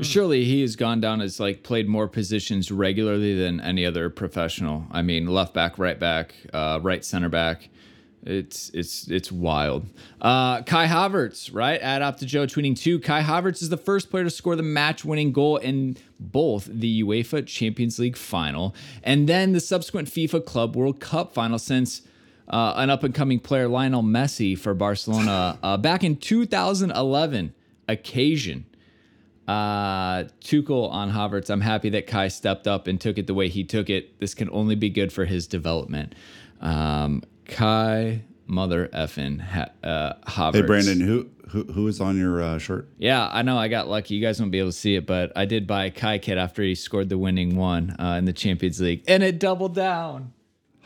[0.00, 4.84] Surely he has gone down as like played more positions regularly than any other professional.
[4.90, 7.68] I mean, left back, right back, uh, right center back.
[8.24, 9.86] It's it's it's wild.
[10.20, 11.80] Uh, Kai Havertz, right?
[11.80, 12.98] Add OptaJoe tweeting too.
[12.98, 17.46] Kai Havertz is the first player to score the match-winning goal in both the UEFA
[17.46, 18.74] Champions League final
[19.04, 22.02] and then the subsequent FIFA Club World Cup final since
[22.48, 27.54] uh, an up-and-coming player Lionel Messi for Barcelona uh, back in 2011
[27.88, 28.66] occasion.
[29.48, 31.48] Uh, Tuchel on Havertz.
[31.48, 34.20] I'm happy that Kai stepped up and took it the way he took it.
[34.20, 36.14] This can only be good for his development.
[36.60, 40.54] Um, Kai mother effing ha- uh, Havertz.
[40.54, 42.88] Hey, Brandon, who who who is on your uh, shirt?
[42.98, 43.56] Yeah, I know.
[43.56, 44.14] I got lucky.
[44.14, 46.36] You guys won't be able to see it, but I did buy a Kai kit
[46.36, 50.34] after he scored the winning one uh, in the Champions League, and it doubled down.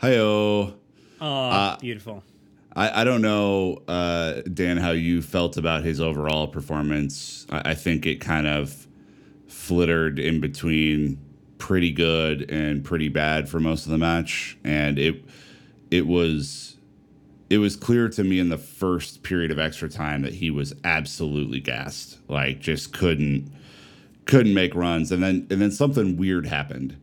[0.01, 0.75] Hiyo.
[1.19, 2.23] Oh, beautiful.
[2.75, 7.45] I, I don't know, uh, Dan, how you felt about his overall performance.
[7.49, 8.87] I, I think it kind of
[9.47, 11.19] flittered in between
[11.59, 15.23] pretty good and pretty bad for most of the match, and it
[15.91, 16.77] it was
[17.49, 20.73] it was clear to me in the first period of extra time that he was
[20.83, 23.51] absolutely gassed, like just couldn't
[24.25, 26.99] couldn't make runs, and then and then something weird happened.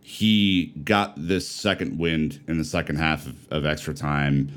[0.00, 4.50] He got this second wind in the second half of, of extra time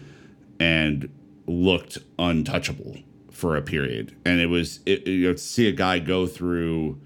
[0.60, 1.10] and
[1.48, 2.98] looked untouchable
[3.32, 4.16] for a period.
[4.26, 7.00] And it was it, you know to see a guy go through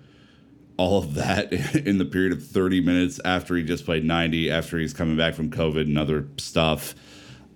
[0.79, 4.79] all of that in the period of 30 minutes after he just played 90 after
[4.79, 6.95] he's coming back from covid and other stuff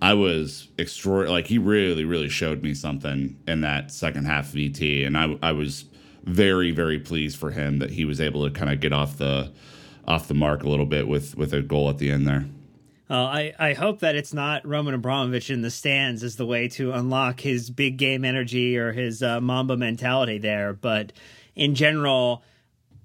[0.02, 5.06] i was extraordinary like he really really showed me something in that second half vt
[5.06, 5.86] and i, I was
[6.24, 9.50] very very pleased for him that he was able to kind of get off the
[10.06, 12.44] off the mark a little bit with with a goal at the end there
[13.14, 16.66] Uh, I, I hope that it's not Roman Abramovich in the stands as the way
[16.70, 20.72] to unlock his big game energy or his uh, Mamba mentality there.
[20.72, 21.12] But
[21.54, 22.42] in general,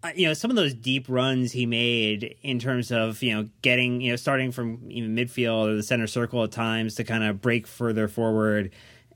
[0.02, 3.50] uh, you know, some of those deep runs he made in terms of, you know,
[3.62, 7.24] getting, you know, starting from even midfield or the center circle at times to kind
[7.24, 8.72] of break further forward.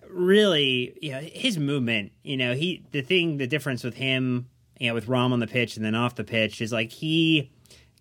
[0.08, 4.48] Really, you know, his movement, you know, he, the thing, the difference with him,
[4.80, 7.50] you know, with Rom on the pitch and then off the pitch is like he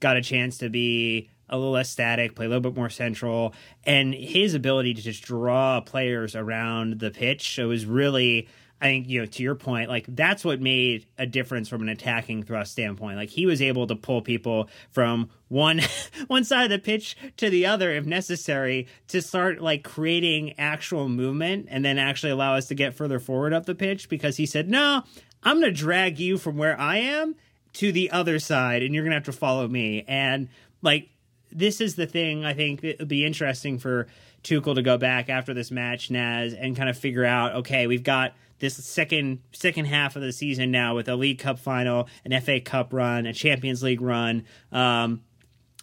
[0.01, 3.55] got a chance to be a little less static, play a little bit more central,
[3.85, 7.55] and his ability to just draw players around the pitch.
[7.55, 8.49] So it was really,
[8.81, 11.91] I think, you know, to your point, like that's what made a difference from an
[11.91, 13.19] attacking thrust standpoint.
[13.19, 15.83] Like he was able to pull people from one
[16.27, 21.11] one side of the pitch to the other if necessary to start like creating actual
[21.11, 24.47] movement and then actually allow us to get further forward up the pitch because he
[24.47, 25.03] said, "No,
[25.43, 27.37] I'm going to drag you from where I am
[27.75, 30.49] to the other side and you're to have to follow me." And
[30.83, 31.11] like
[31.55, 34.07] this is the thing I think it would be interesting for
[34.43, 38.03] Tuchel to go back after this match, Naz, and kind of figure out, okay, we've
[38.03, 42.41] got this second second half of the season now with a League Cup final, an
[42.41, 45.23] FA Cup run, a Champions League run, um,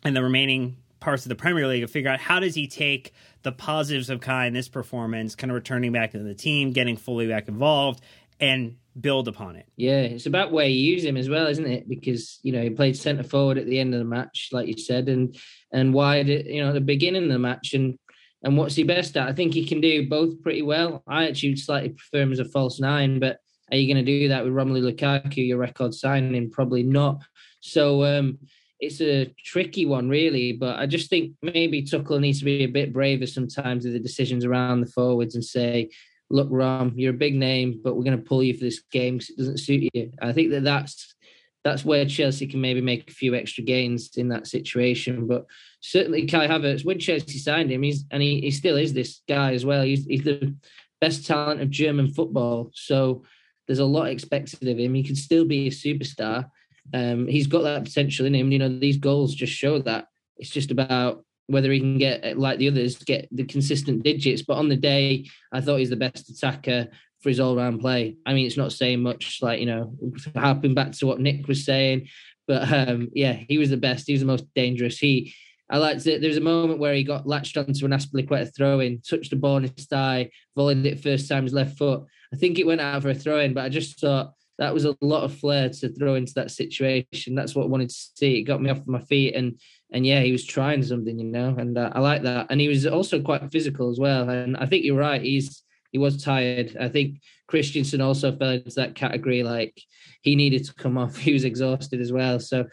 [0.04, 3.14] and the remaining parts of the Premier League, and figure out how does he take
[3.44, 6.98] the positives of Kai in this performance, kind of returning back to the team, getting
[6.98, 8.02] fully back involved,
[8.40, 9.66] and build upon it.
[9.76, 11.88] Yeah, it's about where you use him as well, isn't it?
[11.88, 14.78] Because you know he played centre forward at the end of the match, like you
[14.78, 15.36] said, and
[15.72, 17.98] and wide, you know, the beginning of the match, and
[18.44, 19.28] and what's he best at?
[19.28, 21.04] I think he can do both pretty well.
[21.08, 23.38] I actually slightly prefer him as a false nine, but
[23.72, 26.50] are you going to do that with Romelu Lukaku, your record signing?
[26.50, 27.22] Probably not.
[27.60, 28.40] So um,
[28.80, 30.54] it's a tricky one, really.
[30.54, 34.00] But I just think maybe Tuchel needs to be a bit braver sometimes with the
[34.00, 35.90] decisions around the forwards and say,
[36.30, 39.18] look, Rom, you're a big name, but we're going to pull you for this game
[39.18, 40.12] because it doesn't suit you.
[40.22, 41.16] I think that that's
[41.64, 45.28] that's where Chelsea can maybe make a few extra gains in that situation.
[45.28, 45.45] But
[45.82, 49.53] certainly Kai Havertz, when Chelsea signed him, he's and he, he still is this guy
[49.53, 49.84] as well.
[49.84, 50.55] He's, he's the
[51.01, 52.72] best talent of German football.
[52.74, 53.24] So
[53.68, 54.93] there's a lot expected of him.
[54.93, 56.49] He can still be a superstar.
[56.93, 58.51] Um, he's got that potential in him.
[58.51, 60.07] You know, these goals just show that.
[60.38, 64.41] It's just about whether he can get like the others get the consistent digits.
[64.41, 66.88] But on the day, I thought he's the best attacker
[67.22, 68.16] for his all-round play.
[68.26, 69.94] I mean, it's not saying much, like you know,
[70.36, 72.08] harping back to what Nick was saying,
[72.48, 74.08] but um, yeah, he was the best.
[74.08, 74.98] He was the most dangerous.
[74.98, 75.34] He,
[75.70, 76.22] I liked it.
[76.22, 79.58] There was a moment where he got latched onto an Azpilicueta throw-in, touched the ball
[79.58, 82.04] in his thigh, volleyed it first time his left foot.
[82.34, 84.96] I think it went out for a throw-in, but I just thought that was a
[85.02, 87.36] lot of flair to throw into that situation.
[87.36, 88.40] That's what I wanted to see.
[88.40, 89.60] It got me off my feet, and
[89.92, 92.48] and yeah, he was trying something, you know, and uh, I like that.
[92.50, 94.30] And he was also quite physical as well.
[94.30, 95.22] And I think you're right.
[95.22, 96.78] He's he was tired.
[96.80, 99.44] I think Christensen also fell into that category.
[99.44, 99.80] Like
[100.22, 101.18] he needed to come off.
[101.30, 102.40] He was exhausted as well.
[102.40, 102.66] So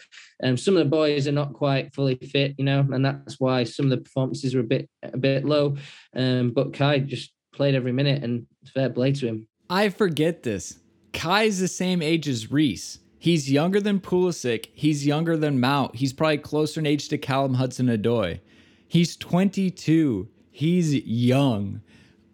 [0.43, 3.65] um, some of the boys are not quite fully fit, you know, and that's why
[3.65, 5.77] some of the performances were a bit a bit low.
[6.15, 9.49] Um, but Kai just played every minute, and fair play to him.
[9.69, 10.79] I forget this.
[11.13, 12.99] Kai's the same age as Reece.
[13.19, 14.69] He's younger than Pulisic.
[14.75, 15.97] He's younger than Mount.
[15.97, 18.41] He's probably closer in age to Callum Hudson-Odoi.
[18.87, 20.29] He's 22.
[20.51, 21.81] He's young.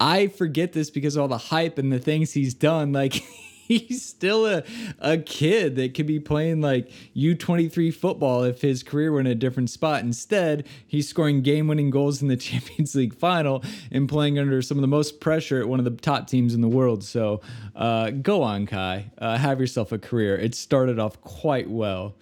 [0.03, 2.93] I forget this because of all the hype and the things he's done.
[3.03, 3.23] Like
[3.67, 4.63] he's still a,
[4.99, 9.35] a kid that could be playing like U23 football if his career were in a
[9.35, 10.03] different spot.
[10.03, 14.77] Instead, he's scoring game winning goals in the Champions League final and playing under some
[14.77, 17.03] of the most pressure at one of the top teams in the world.
[17.03, 17.41] So
[17.75, 19.11] uh, go on, Kai.
[19.17, 20.35] Uh, have yourself a career.
[20.35, 22.15] It started off quite well.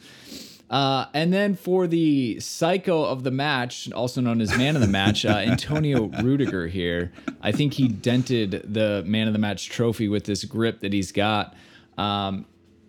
[0.71, 4.87] Uh, and then for the psycho of the match, also known as man of the
[4.87, 7.11] match, uh, Antonio Rudiger here.
[7.41, 11.11] I think he dented the man of the match trophy with this grip that he's
[11.11, 11.55] got.
[11.97, 12.45] Um,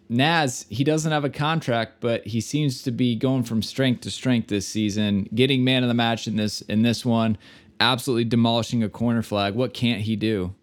[0.08, 4.12] Naz, he doesn't have a contract, but he seems to be going from strength to
[4.12, 7.36] strength this season, getting man of the match in this in this one,
[7.80, 9.54] absolutely demolishing a corner flag.
[9.54, 10.54] What can't he do?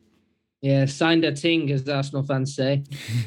[0.62, 2.84] Yeah, signed a ting, as Arsenal fans say.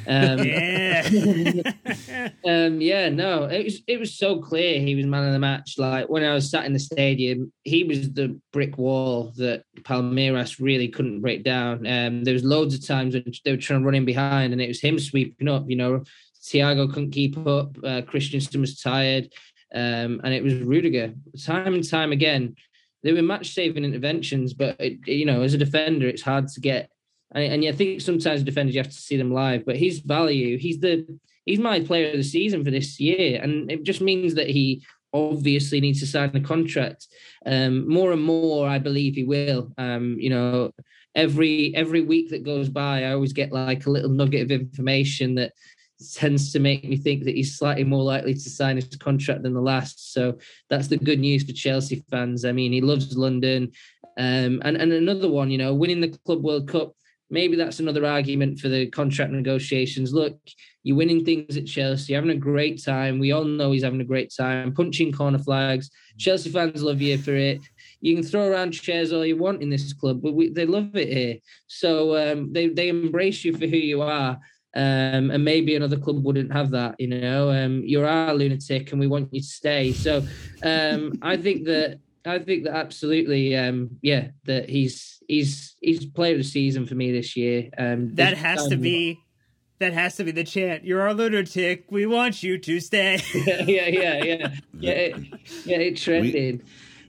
[0.06, 1.08] Um, Yeah.
[2.46, 5.76] um, yeah, no, it was it was so clear he was man of the match.
[5.78, 10.60] Like when I was sat in the stadium, he was the brick wall that Palmeiras
[10.60, 11.86] really couldn't break down.
[11.86, 14.60] Um, there was loads of times when they were trying to run in behind, and
[14.60, 15.64] it was him sweeping up.
[15.68, 16.04] You know,
[16.42, 17.76] Thiago couldn't keep up.
[17.82, 19.32] Uh, Christensen was tired,
[19.74, 21.14] um, and it was Rudiger.
[21.42, 22.56] Time and time again,
[23.02, 26.60] There were match saving interventions, but it, you know, as a defender, it's hard to
[26.60, 26.90] get
[27.34, 29.64] and, and I think sometimes defenders you have to see them live.
[29.64, 31.06] But his value, he's the
[31.44, 34.84] he's my player of the season for this year, and it just means that he
[35.14, 37.06] obviously needs to sign a contract.
[37.44, 39.72] Um, more and more, I believe he will.
[39.76, 40.72] Um, you know,
[41.14, 45.34] every every week that goes by, I always get like a little nugget of information
[45.36, 45.52] that
[46.14, 49.54] tends to make me think that he's slightly more likely to sign his contract than
[49.54, 50.12] the last.
[50.12, 52.44] So that's the good news for Chelsea fans.
[52.44, 53.70] I mean, he loves London.
[54.18, 56.94] Um, and, and another one, you know, winning the Club World Cup
[57.32, 60.12] maybe that's another argument for the contract negotiations.
[60.12, 60.38] Look,
[60.84, 63.18] you're winning things at Chelsea, you're having a great time.
[63.18, 65.90] We all know he's having a great time, punching corner flags.
[66.18, 67.60] Chelsea fans love you for it.
[68.00, 70.94] You can throw around chairs all you want in this club, but we, they love
[70.94, 71.36] it here.
[71.68, 74.38] So um, they they embrace you for who you are.
[74.74, 77.50] Um, and maybe another club wouldn't have that, you know.
[77.50, 79.92] Um, you're our lunatic, and we want you to stay.
[79.92, 80.26] So
[80.62, 86.32] um, I think that I think that absolutely, um, yeah, that he's he's he's player
[86.32, 87.70] of the season for me this year.
[87.76, 89.18] Um, that has to be
[89.80, 90.84] that has to be the chant.
[90.84, 91.86] You're our lunatic.
[91.90, 93.18] We want you to stay.
[93.34, 94.48] yeah, yeah, yeah, yeah.
[94.74, 95.16] Yeah, it,
[95.64, 96.64] yeah, it trended.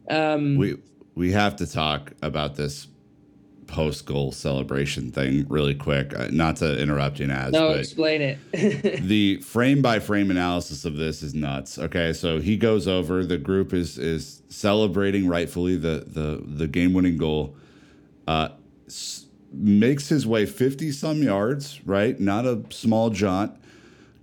[0.08, 0.78] We, um, we
[1.16, 2.88] we have to talk about this
[3.74, 6.18] post goal celebration thing really quick.
[6.18, 7.52] Uh, not to interrupt you, Naz.
[7.52, 8.38] No, explain it.
[9.08, 11.80] the frame by frame analysis of this is nuts.
[11.80, 13.26] Okay, so he goes over.
[13.26, 17.56] The group is is celebrating rightfully the the the game winning goal.
[18.28, 18.50] Uh,
[18.86, 21.82] s- makes his way fifty some yards.
[21.84, 23.58] Right, not a small jaunt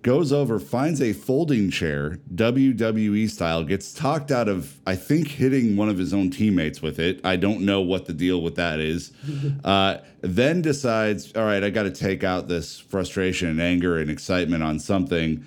[0.03, 5.77] goes over, finds a folding chair, WWE style, gets talked out of, I think, hitting
[5.77, 7.21] one of his own teammates with it.
[7.25, 9.13] I don't know what the deal with that is.
[9.65, 14.11] uh, then decides, all right, I got to take out this frustration and anger and
[14.11, 15.45] excitement on something.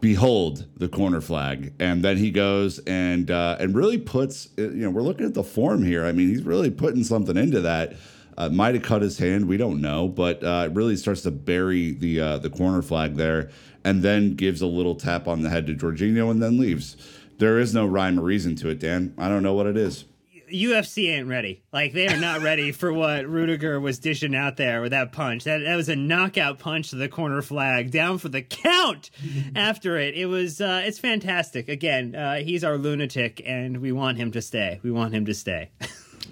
[0.00, 4.50] Behold the corner flag, and then he goes and uh, and really puts.
[4.58, 6.04] You know, we're looking at the form here.
[6.04, 7.94] I mean, he's really putting something into that.
[8.38, 9.48] Uh, might have cut his hand.
[9.48, 13.50] We don't know, but uh, really starts to bury the uh, the corner flag there,
[13.84, 16.96] and then gives a little tap on the head to Jorginho, and then leaves.
[17.38, 19.14] There is no rhyme or reason to it, Dan.
[19.18, 20.04] I don't know what it is.
[20.52, 21.62] UFC ain't ready.
[21.72, 25.44] Like they are not ready for what Rudiger was dishing out there with that punch.
[25.44, 29.10] That that was a knockout punch to the corner flag, down for the count.
[29.54, 31.68] After it, it was uh, it's fantastic.
[31.68, 34.80] Again, uh, he's our lunatic, and we want him to stay.
[34.82, 35.70] We want him to stay.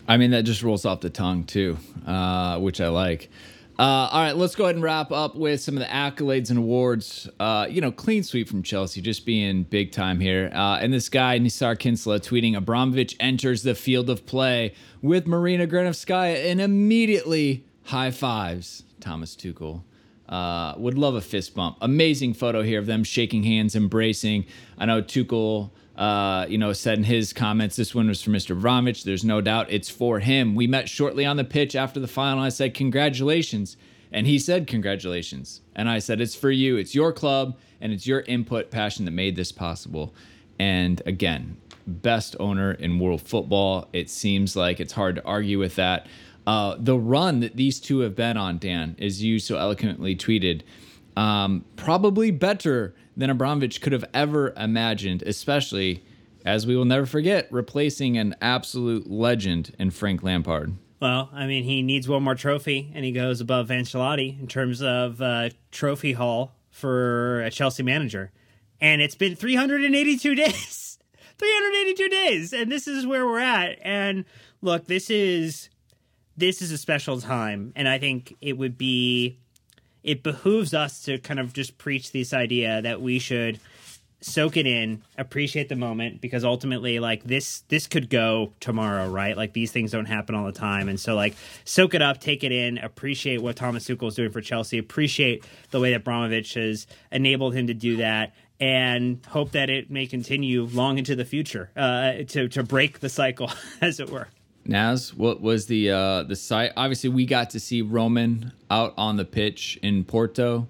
[0.06, 3.30] I mean, that just rolls off the tongue too, uh, which I like.
[3.76, 6.58] Uh, all right, let's go ahead and wrap up with some of the accolades and
[6.60, 7.28] awards.
[7.40, 10.48] Uh, you know, clean sweep from Chelsea, just being big time here.
[10.54, 15.66] Uh, and this guy, Nizaar Kinsella, tweeting Abramovich enters the field of play with Marina
[15.66, 19.82] Granovskaya and immediately high fives Thomas Tuchel.
[20.28, 21.76] Uh, would love a fist bump.
[21.80, 24.46] Amazing photo here of them shaking hands, embracing.
[24.78, 28.50] I know Tuchel uh, you know, said in his comments, this one was for Mr.
[28.50, 29.04] Abramovich.
[29.04, 30.54] There's no doubt it's for him.
[30.54, 32.42] We met shortly on the pitch after the final.
[32.42, 33.76] I said, Congratulations.
[34.12, 35.60] And he said, Congratulations.
[35.74, 36.76] And I said, It's for you.
[36.76, 40.14] It's your club and it's your input, passion that made this possible.
[40.58, 43.88] And again, best owner in world football.
[43.92, 46.06] It seems like it's hard to argue with that.
[46.46, 50.62] uh, the run that these two have been on, Dan, as you so eloquently tweeted,
[51.16, 56.04] um, probably better than Abramovich could have ever imagined, especially
[56.44, 60.74] as we will never forget, replacing an absolute legend in Frank Lampard.
[61.00, 64.82] Well, I mean, he needs one more trophy, and he goes above Ancelotti in terms
[64.82, 68.30] of uh, trophy haul for a Chelsea manager.
[68.80, 70.98] And it's been 382 days.
[71.38, 73.78] 382 days, and this is where we're at.
[73.82, 74.24] And
[74.62, 75.68] look, this is
[76.36, 79.40] this is a special time, and I think it would be
[80.04, 83.58] it behooves us to kind of just preach this idea that we should
[84.20, 89.36] soak it in appreciate the moment because ultimately like this this could go tomorrow right?
[89.36, 90.88] Like these things don't happen all the time.
[90.88, 91.34] And so like
[91.64, 95.44] soak it up take it in appreciate what thomas tuchel is doing for chelsea appreciate
[95.70, 100.06] the way that Abramovich has enabled him to do that and hope that it may
[100.06, 103.50] continue long into the future uh, to to break the cycle
[103.82, 104.28] as it were
[104.66, 106.72] Naz, what was the uh, the site?
[106.76, 110.68] Obviously, we got to see Roman out on the pitch in Porto.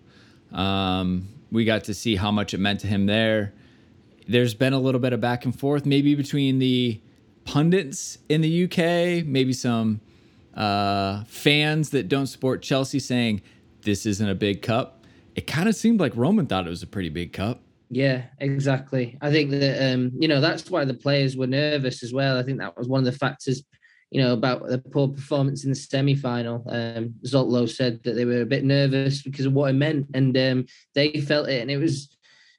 [0.52, 3.52] Um, we got to see how much it meant to him there.
[4.26, 7.00] There's been a little bit of back and forth, maybe between the
[7.44, 10.00] pundits in the UK, maybe some
[10.54, 13.42] uh, fans that don't support Chelsea saying
[13.82, 15.04] this isn't a big cup.
[15.34, 17.60] It kind of seemed like Roman thought it was a pretty big cup.
[17.90, 19.18] Yeah, exactly.
[19.20, 22.38] I think that um, you know that's why the players were nervous as well.
[22.38, 23.62] I think that was one of the factors,
[24.14, 26.64] you know, about the poor performance in the semi-final.
[26.68, 30.06] Um, Zsolt Löw said that they were a bit nervous because of what it meant,
[30.14, 32.16] and um, they felt it, and it was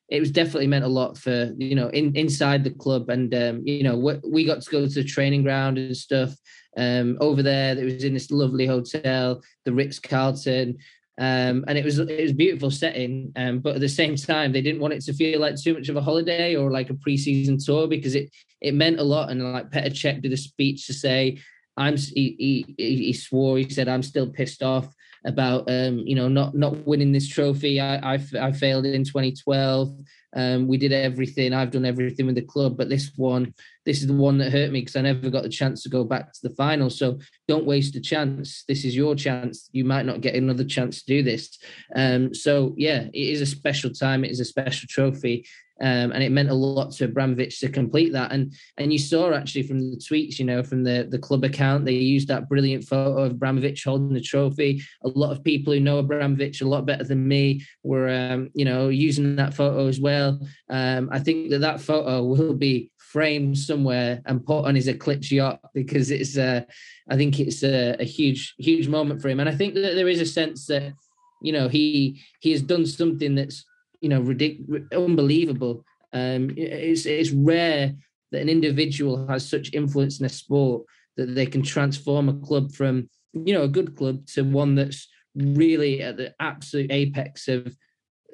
[0.10, 3.62] it was definitely meant a lot for you know in inside the club, and um,
[3.66, 6.36] you know we, we got to go to the training ground and stuff
[6.76, 7.78] um, over there.
[7.78, 10.78] It was in this lovely hotel, the Ritz Carlton.
[11.18, 14.62] Um, and it was it was beautiful setting, um, but at the same time, they
[14.62, 17.64] didn't want it to feel like too much of a holiday or like a preseason
[17.64, 19.30] tour because it it meant a lot.
[19.30, 21.40] And like Petr Cech did a speech to say,
[21.78, 24.94] "I'm," he, he, he swore, he said, "I'm still pissed off
[25.26, 27.80] about um, you know not not winning this trophy.
[27.80, 29.96] I I, I failed in 2012.
[30.36, 31.54] Um, we did everything.
[31.54, 33.54] I've done everything with the club, but this one,
[33.86, 36.04] this is the one that hurt me because I never got the chance to go
[36.04, 36.90] back to the final.
[36.90, 38.66] So don't waste a chance.
[38.68, 39.70] This is your chance.
[39.72, 41.58] You might not get another chance to do this.
[41.96, 44.26] Um, so yeah, it is a special time.
[44.26, 45.46] It is a special trophy.
[45.82, 48.32] Um, and it meant a lot to Abramovich to complete that.
[48.32, 51.86] And and you saw actually from the tweets, you know, from the the club account,
[51.86, 54.82] they used that brilliant photo of Abramovich holding the trophy.
[55.04, 58.66] A lot of people who know Abramovich a lot better than me were, um, you
[58.66, 60.40] know, using that photo as well.
[60.70, 65.32] Um, I think that that photo will be framed somewhere and put on his Eclipse
[65.32, 66.62] yacht because it's, uh,
[67.10, 69.40] I think it's a, a huge, huge moment for him.
[69.40, 70.94] And I think that there is a sense that,
[71.42, 73.64] you know, he he has done something that's
[74.06, 75.84] you know, ridiculous, unbelievable.
[76.14, 77.96] Um, it's it's rare
[78.32, 80.84] that an individual has such influence in a sport
[81.18, 85.08] that they can transform a club from you know a good club to one that's
[85.34, 87.76] really at the absolute apex of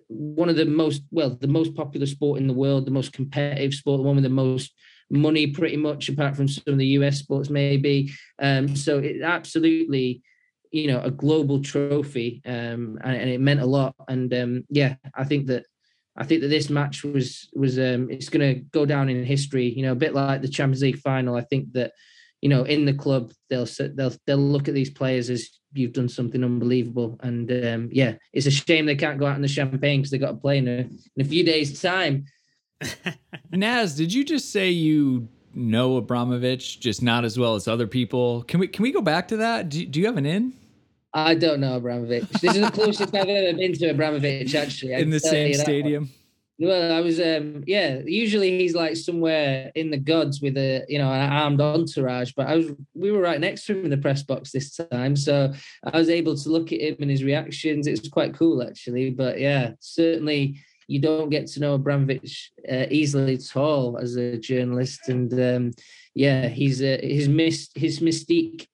[0.10, 3.74] one of the most well the most popular sport in the world the most competitive
[3.74, 4.74] sport the one with the most
[5.10, 10.22] money pretty much apart from some of the us sports maybe um, so it absolutely
[10.72, 13.94] you know a global trophy um, and, and, it meant a lot.
[14.08, 15.66] And um, yeah i think that
[16.18, 19.68] i think that this match was was um, it's going to go down in history
[19.68, 21.36] you know a bit like the champions league final.
[21.36, 21.92] I think that
[22.42, 26.10] you know in the club they'll they'll they'll look at these players as you've done
[26.10, 27.18] something unbelievable.
[27.22, 30.18] And um, yeah it's a shame they can't go out in the champagne because they
[30.18, 30.80] got to play in a,
[31.16, 32.26] in a few days time.
[33.52, 38.44] Naz did you just say you know abramovich just not as well as other people?
[38.44, 39.70] Can we can we go back to that?
[39.70, 40.54] Do, do you have an in
[41.14, 42.28] I don't know Abramovich.
[42.30, 44.94] This is the closest I've ever been to Abramovich, actually.
[44.94, 46.10] in the same stadium.
[46.58, 48.02] Well, I was, um, yeah.
[48.06, 52.34] Usually he's like somewhere in the gods with a, you know, an armed entourage.
[52.34, 55.16] But I was, we were right next to him in the press box this time,
[55.16, 55.54] so
[55.92, 57.88] I was able to look at him and his reactions.
[57.88, 59.10] It was quite cool, actually.
[59.10, 64.38] But yeah, certainly you don't get to know Abramovich uh, easily at all as a
[64.38, 65.72] journalist, and um,
[66.14, 68.68] yeah, he's uh, his mis- his mystique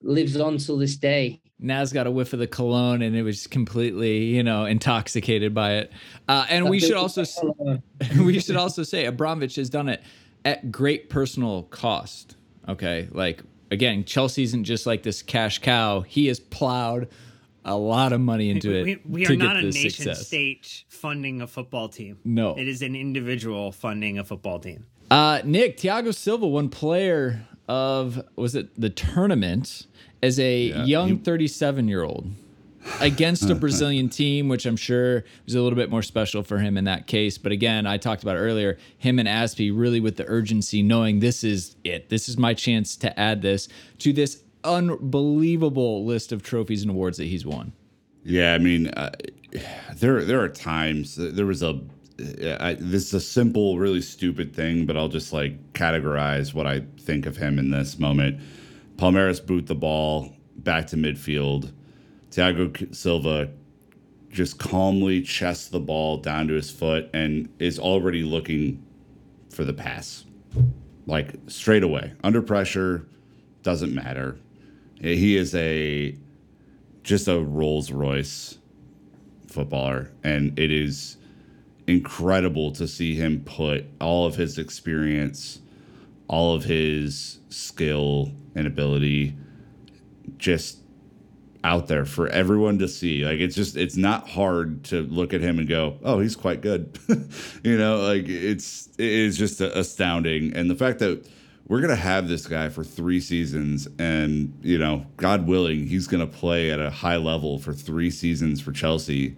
[0.00, 1.42] lives on till this day.
[1.64, 5.74] Naz got a whiff of the cologne and it was completely, you know, intoxicated by
[5.74, 5.92] it.
[6.28, 7.24] Uh, and we should also
[8.18, 10.02] we should also say Abramovich has done it
[10.44, 12.36] at great personal cost.
[12.68, 16.02] Okay, like again, Chelsea isn't just like this cash cow.
[16.02, 17.08] He has plowed
[17.64, 19.06] a lot of money into we, it.
[19.06, 20.26] We, we are not a nation success.
[20.26, 22.18] state funding a football team.
[22.24, 24.86] No, it is an individual funding a football team.
[25.10, 29.86] Uh, Nick Thiago Silva, one player of was it the tournament?
[30.24, 32.30] As a yeah, young 37 year old
[33.00, 36.76] against a Brazilian team, which I'm sure was a little bit more special for him
[36.76, 37.36] in that case.
[37.36, 41.44] But again, I talked about earlier, him and Azpi really with the urgency, knowing this
[41.44, 42.08] is it.
[42.08, 43.68] This is my chance to add this
[43.98, 47.72] to this unbelievable list of trophies and awards that he's won.
[48.24, 49.10] Yeah, I mean, uh,
[49.94, 51.80] there there are times there was a
[52.60, 56.82] I, this is a simple, really stupid thing, but I'll just like categorize what I
[57.00, 58.40] think of him in this moment.
[58.96, 61.72] Palmeiras boot the ball back to midfield.
[62.30, 63.50] Thiago Silva
[64.30, 68.84] just calmly chests the ball down to his foot and is already looking
[69.50, 70.24] for the pass.
[71.06, 73.06] Like straight away, under pressure,
[73.62, 74.38] doesn't matter.
[75.00, 76.16] He is a
[77.02, 78.58] just a Rolls Royce
[79.46, 81.18] footballer, and it is
[81.86, 85.60] incredible to see him put all of his experience,
[86.28, 89.36] all of his skill and ability
[90.38, 90.78] just
[91.62, 93.24] out there for everyone to see.
[93.24, 96.60] Like it's just it's not hard to look at him and go, "Oh, he's quite
[96.60, 96.98] good."
[97.64, 101.26] you know, like it's it is just astounding and the fact that
[101.66, 106.06] we're going to have this guy for 3 seasons and, you know, God willing, he's
[106.06, 109.34] going to play at a high level for 3 seasons for Chelsea.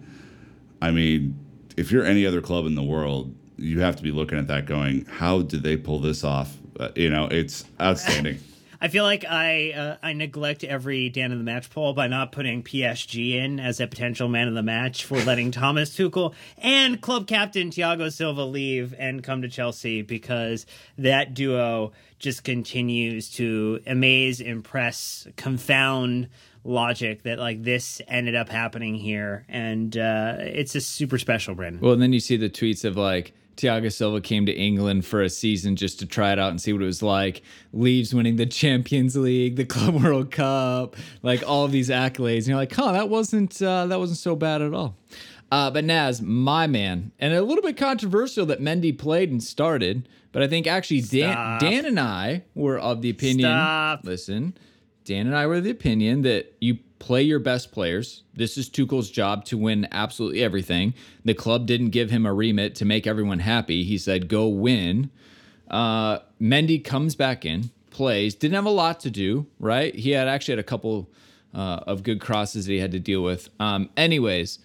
[0.81, 1.39] I mean,
[1.77, 4.65] if you're any other club in the world, you have to be looking at that
[4.65, 6.57] going, how did they pull this off?
[6.79, 8.39] Uh, you know, it's outstanding.
[8.79, 12.31] I feel like I uh, I neglect every Dan of the match poll by not
[12.31, 17.01] putting PSG in as a potential man of the match for letting Thomas Tuchel and
[17.01, 20.65] club captain Thiago Silva leave and come to Chelsea because
[20.97, 26.29] that duo just continues to amaze, impress, confound
[26.63, 31.79] logic that like this ended up happening here and uh, it's a super special brandon
[31.79, 35.21] well and then you see the tweets of like Thiago Silva came to England for
[35.21, 37.41] a season just to try it out and see what it was like.
[37.73, 42.37] Leaves winning the Champions League, the Club World Cup, like all of these accolades.
[42.39, 44.95] And you're like, huh, that wasn't uh, that wasn't so bad at all.
[45.51, 50.07] Uh, but Naz, my man, and a little bit controversial that Mendy played and started,
[50.33, 53.49] but I think actually Dan, Dan and I were of the opinion.
[53.49, 54.01] Stop.
[54.03, 54.57] Listen,
[55.05, 58.23] Dan and I were of the opinion that you play your best players.
[58.33, 60.93] This is Tuchel's job to win absolutely everything.
[61.23, 63.83] The club didn't give him a remit to make everyone happy.
[63.83, 65.09] He said, go win.
[65.69, 69.93] Uh, Mendy comes back in, plays, didn't have a lot to do, right?
[69.93, 71.09] He had actually had a couple
[71.53, 73.49] uh, of good crosses that he had to deal with.
[73.59, 74.59] Um, anyways,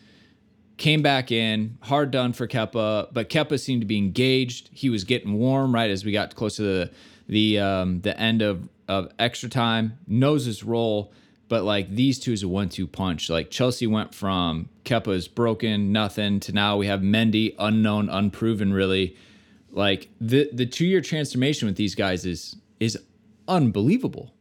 [0.76, 4.70] came back in, hard done for Kepa, but Kepa seemed to be engaged.
[4.72, 6.91] He was getting warm, right, as we got close to the
[7.28, 11.12] the um, the end of, of extra time, knows his role
[11.53, 13.28] but like these two is a one-two punch.
[13.28, 19.18] Like Chelsea went from Kepa's broken, nothing to now we have Mendy, unknown, unproven, really.
[19.70, 22.96] Like the the two-year transformation with these guys is is
[23.46, 24.32] unbelievable.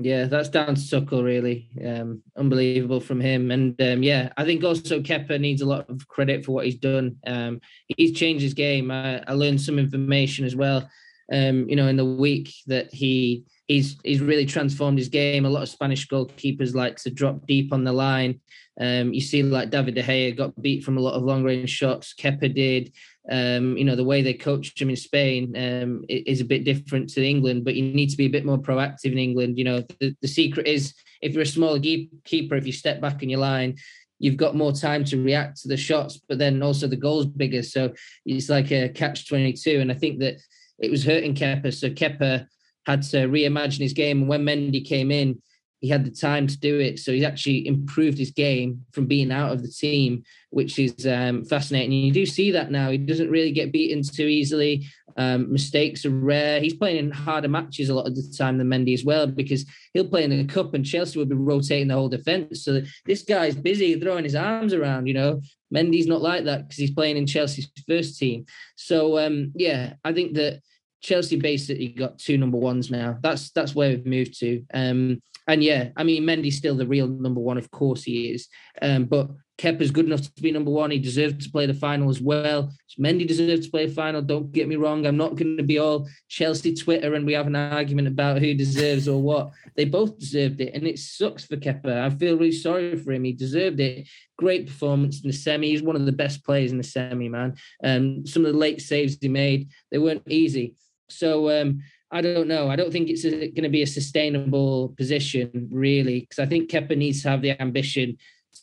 [0.00, 1.68] Yeah, that's down to Tuchel, really.
[1.86, 3.52] Um, unbelievable from him.
[3.52, 6.74] And um, yeah, I think also Kepa needs a lot of credit for what he's
[6.74, 7.18] done.
[7.24, 7.60] Um,
[7.96, 8.90] he's changed his game.
[8.90, 10.90] I, I learned some information as well.
[11.32, 15.44] Um, you know, in the week that he he's he's really transformed his game.
[15.44, 18.40] A lot of Spanish goalkeepers like to drop deep on the line.
[18.78, 21.70] Um, you see, like David De Gea got beat from a lot of long range
[21.70, 22.14] shots.
[22.14, 22.92] Kepa did.
[23.30, 27.08] Um, you know, the way they coached him in Spain um, is a bit different
[27.10, 29.58] to England, but you need to be a bit more proactive in England.
[29.58, 33.22] You know, the, the secret is if you're a smaller keeper, if you step back
[33.22, 33.76] in your line,
[34.18, 37.62] you've got more time to react to the shots, but then also the goal's bigger.
[37.62, 37.92] So
[38.24, 39.80] it's like a catch 22.
[39.80, 40.36] And I think that
[40.78, 41.74] it was hurting Kepa.
[41.74, 42.46] So Kepa
[42.86, 44.20] had to reimagine his game.
[44.20, 45.42] And when Mendy came in,
[45.80, 46.98] he had the time to do it.
[46.98, 51.44] So he's actually improved his game from being out of the team, which is um,
[51.44, 51.92] fascinating.
[51.92, 52.90] And you do see that now.
[52.90, 54.86] He doesn't really get beaten too easily.
[55.18, 56.60] Um, mistakes are rare.
[56.60, 59.66] He's playing in harder matches a lot of the time than Mendy as well, because
[59.92, 62.64] he'll play in the cup and Chelsea will be rotating the whole defense.
[62.64, 65.40] So this guy's busy throwing his arms around, you know.
[65.74, 68.46] Mendy's not like that because he's playing in Chelsea's first team.
[68.76, 70.62] So um, yeah, I think that
[71.02, 73.18] Chelsea basically got two number ones now.
[73.22, 74.64] That's that's where we've moved to.
[74.72, 78.48] Um, and yeah, I mean Mendy's still the real number one, of course he is.
[78.82, 80.90] Um, but Kepa's good enough to be number one.
[80.90, 82.72] He deserved to play the final as well.
[82.98, 84.20] Mendy deserved to play a final.
[84.20, 85.06] Don't get me wrong.
[85.06, 88.52] I'm not going to be all Chelsea Twitter and we have an argument about who
[88.52, 89.52] deserves or what.
[89.74, 92.00] They both deserved it, and it sucks for Kepa.
[92.00, 93.24] I feel really sorry for him.
[93.24, 94.08] He deserved it.
[94.36, 95.70] Great performance in the semi.
[95.70, 97.56] He's one of the best players in the semi, man.
[97.82, 100.74] Um, some of the late saves he made, they weren't easy.
[101.08, 102.70] So um, I don't know.
[102.70, 106.96] I don't think it's going to be a sustainable position, really, because I think Kepa
[106.96, 108.16] needs to have the ambition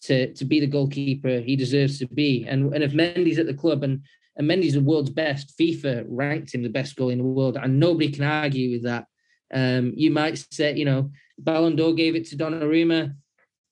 [0.04, 2.46] to to be the goalkeeper he deserves to be.
[2.48, 4.02] And and if Mendy's at the club and
[4.36, 7.80] and Mendy's the world's best, FIFA ranked him the best goal in the world, and
[7.80, 9.06] nobody can argue with that.
[9.54, 13.16] Um, you might say, you know, Ballon d'Or gave it to Donnarumma.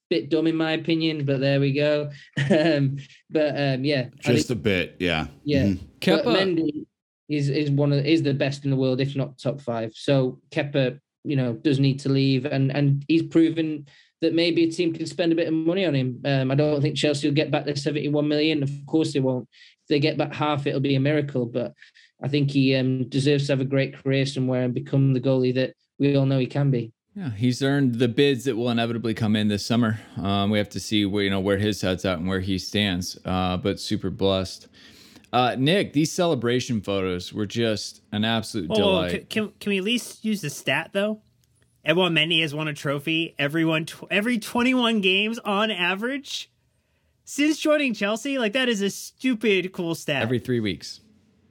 [0.10, 2.12] Bit dumb in my opinion, but there we go.
[2.52, 2.98] um,
[3.30, 5.64] but um, yeah, just think, a bit, yeah, yeah.
[5.64, 5.86] Mm-hmm.
[6.00, 6.86] Kepa, Mendy,
[7.32, 9.92] is is one of is the best in the world, if not top five.
[9.96, 13.88] So Kepa, you know does need to leave, and and he's proven
[14.22, 16.22] that maybe a team can spend a bit of money on him.
[16.26, 18.62] Um, I don't think Chelsea will get back the 71 million.
[18.62, 19.50] Of course they won't.
[19.84, 21.48] If they get back half, it'll be a miracle.
[21.48, 21.74] But
[22.22, 25.56] I think he um, deserves to have a great career somewhere and become the goalie
[25.56, 26.92] that we all know he can be.
[27.16, 30.00] Yeah, he's earned the bids that will inevitably come in this summer.
[30.18, 32.58] Um, we have to see where you know where his head's at and where he
[32.58, 33.18] stands.
[33.26, 34.68] Uh, but super blessed.
[35.34, 39.30] Uh, Nick, these celebration photos were just an absolute Whoa, whoa, delight.
[39.30, 41.22] can, can, can we at least use the stat though?
[41.84, 46.52] Everyone Mendy has won a trophy every one tw- every 21 games on average
[47.24, 48.38] since joining Chelsea.
[48.38, 50.22] Like that is a stupid cool stat.
[50.22, 51.00] Every three weeks.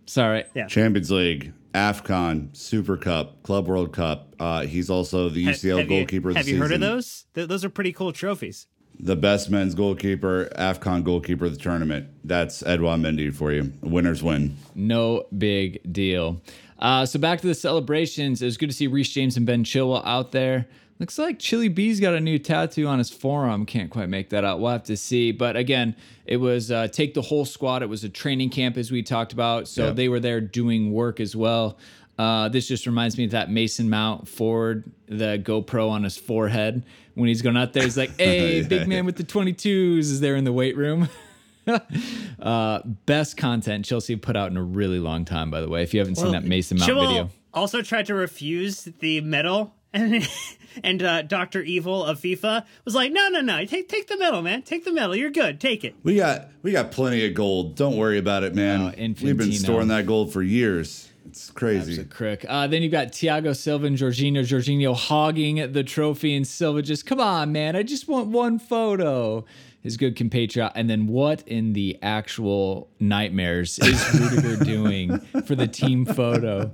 [0.06, 0.44] Sorry.
[0.54, 0.66] Yeah.
[0.66, 4.34] Champions League, AFCON, Super Cup, Club World Cup.
[4.38, 7.24] Uh, he's also the UCL have you- goalkeeper of the Have you heard of those?
[7.34, 8.66] Th- those are pretty cool trophies.
[9.02, 12.08] The best men's goalkeeper, AFCON goalkeeper of the tournament.
[12.22, 13.72] That's Edouard Mendy for you.
[13.80, 14.56] Winners win.
[14.74, 16.40] No big deal.
[16.78, 18.42] Uh, so back to the celebrations.
[18.42, 20.66] It was good to see Reece James and Ben Chilwell out there.
[20.98, 23.64] Looks like Chili B's got a new tattoo on his forearm.
[23.64, 24.60] Can't quite make that out.
[24.60, 25.32] We'll have to see.
[25.32, 25.96] But again,
[26.26, 27.82] it was uh, take the whole squad.
[27.82, 29.66] It was a training camp as we talked about.
[29.66, 29.90] So Yeah.
[29.92, 31.78] they were there doing work as well.
[32.20, 36.84] Uh, this just reminds me of that Mason Mount Ford, the GoPro on his forehead.
[37.14, 40.36] When he's going out there, he's like, hey, big man with the 22s is there
[40.36, 41.08] in the weight room.
[42.38, 45.82] uh, best content Chelsea put out in a really long time, by the way.
[45.82, 49.74] If you haven't seen that Mason Mount Chilwell video, also tried to refuse the medal,
[49.94, 50.28] and
[50.84, 54.42] and uh, Doctor Evil of FIFA was like, "No, no, no, take take the medal,
[54.42, 54.60] man.
[54.60, 55.16] Take the medal.
[55.16, 55.58] You're good.
[55.58, 57.76] Take it." We got we got plenty of gold.
[57.76, 58.80] Don't worry about it, man.
[58.82, 61.09] Oh, We've been storing that gold for years.
[61.26, 61.96] It's crazy.
[61.96, 62.44] That's a crick.
[62.48, 64.40] Uh, then you've got Thiago Silva and Jorginho.
[64.40, 69.44] Jorginho hogging the trophy, and Silva just, come on, man, I just want one photo.
[69.82, 70.72] His good compatriot.
[70.74, 76.70] And then what in the actual nightmares is Rudiger doing for the team photo?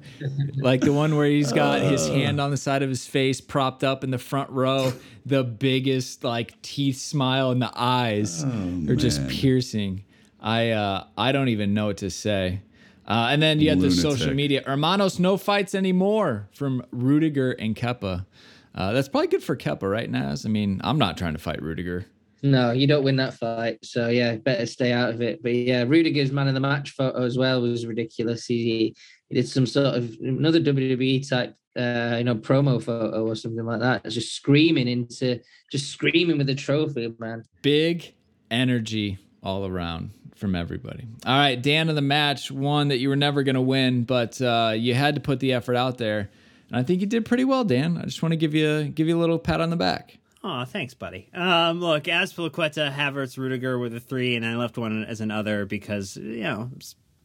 [0.56, 3.84] Like the one where he's got his hand on the side of his face, propped
[3.84, 4.92] up in the front row,
[5.24, 10.02] the biggest like teeth smile in the eyes are just piercing.
[10.40, 12.60] I uh, I don't even know what to say.
[13.06, 14.62] Uh, and then you have the social media.
[14.66, 18.26] Hermanos, no fights anymore from Rudiger and Kepa.
[18.74, 20.44] Uh, that's probably good for Kepa, right, Naz?
[20.44, 22.06] I mean, I'm not trying to fight Rudiger.
[22.42, 23.78] No, you don't win that fight.
[23.82, 25.42] So yeah, better stay out of it.
[25.42, 28.44] But yeah, Rudiger's man of the match photo as well was ridiculous.
[28.46, 28.94] He,
[29.28, 33.64] he did some sort of another WWE type uh, you know, promo photo or something
[33.64, 34.02] like that.
[34.04, 35.40] It's just screaming into
[35.70, 37.44] just screaming with the trophy, man.
[37.62, 38.14] Big
[38.50, 41.06] energy all around from everybody.
[41.24, 44.40] All right, Dan of the match, one that you were never going to win, but
[44.42, 46.28] uh, you had to put the effort out there.
[46.68, 47.96] And I think you did pretty well, Dan.
[47.96, 50.18] I just want to give you give you a little pat on the back.
[50.42, 51.28] Oh, thanks, buddy.
[51.32, 55.64] Um, look, Azpilicueta, Havertz, Rudiger with a three, and I left one as an other
[55.64, 56.70] because you know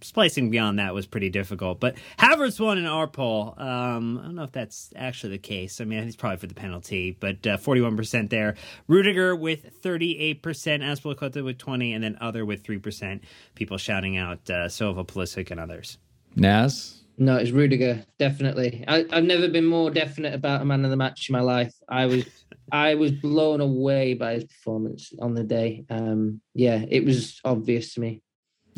[0.02, 1.80] splicing beyond that was pretty difficult.
[1.80, 3.56] But Havertz won in our poll.
[3.58, 5.82] Um, I don't know if that's actually the case.
[5.82, 8.56] I mean, he's probably for the penalty, but uh, forty-one percent there.
[8.88, 13.24] Rudiger with thirty-eight percent, Azpilicueta with twenty, and then other with three percent.
[13.56, 15.98] People shouting out uh, Silva, Pulisic, and others.
[16.36, 17.02] Naz?
[17.18, 18.84] No, it's Rudiger, definitely.
[18.88, 21.74] I, I've never been more definite about a man of the match in my life.
[21.88, 22.26] I was
[22.72, 25.84] I was blown away by his performance on the day.
[25.90, 28.22] Um, yeah, it was obvious to me.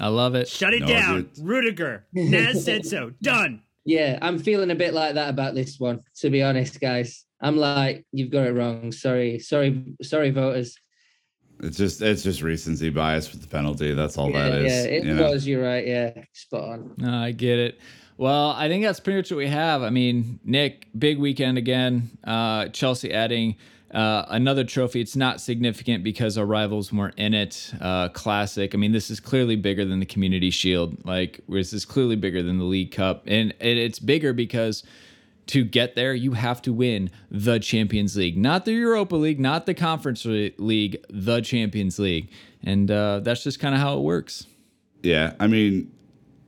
[0.02, 0.48] I love it.
[0.48, 2.06] Shut it No, down, it's- Rudiger.
[2.14, 3.12] Naz said so.
[3.22, 3.62] Done.
[3.86, 7.26] Yeah, I'm feeling a bit like that about this one, to be honest, guys.
[7.42, 8.92] I'm like, you've got it wrong.
[8.94, 10.78] Sorry, sorry, sorry, voters.
[11.62, 13.94] It's just it's just recency bias with the penalty.
[13.94, 14.74] That's all yeah, that is.
[14.74, 15.30] yeah, it you know?
[15.30, 15.46] was.
[15.46, 15.86] You're right.
[15.86, 16.94] Yeah, spot on.
[16.98, 17.80] No, I get it.
[18.18, 19.82] Well, I think that's pretty much what we have.
[19.84, 22.10] I mean, Nick, big weekend again.
[22.24, 23.58] Uh, Chelsea adding
[23.94, 25.02] uh, another trophy.
[25.02, 27.72] It's not significant because our rivals weren't in it.
[27.80, 28.74] Uh, classic.
[28.74, 31.06] I mean, this is clearly bigger than the Community Shield.
[31.06, 34.84] Like, this is clearly bigger than the League Cup, and it, it's bigger because
[35.48, 39.66] to get there, you have to win the Champions League, not the Europa League, not
[39.66, 42.32] the Conference League, the Champions League,
[42.64, 44.48] and uh, that's just kind of how it works.
[45.02, 45.92] Yeah, I mean,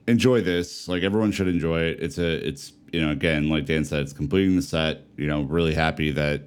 [0.08, 0.88] enjoy this.
[0.88, 2.02] Like everyone should enjoy it.
[2.02, 5.04] It's a, it's you know, again, like Dan said, it's completing the set.
[5.18, 6.44] You know, really happy that,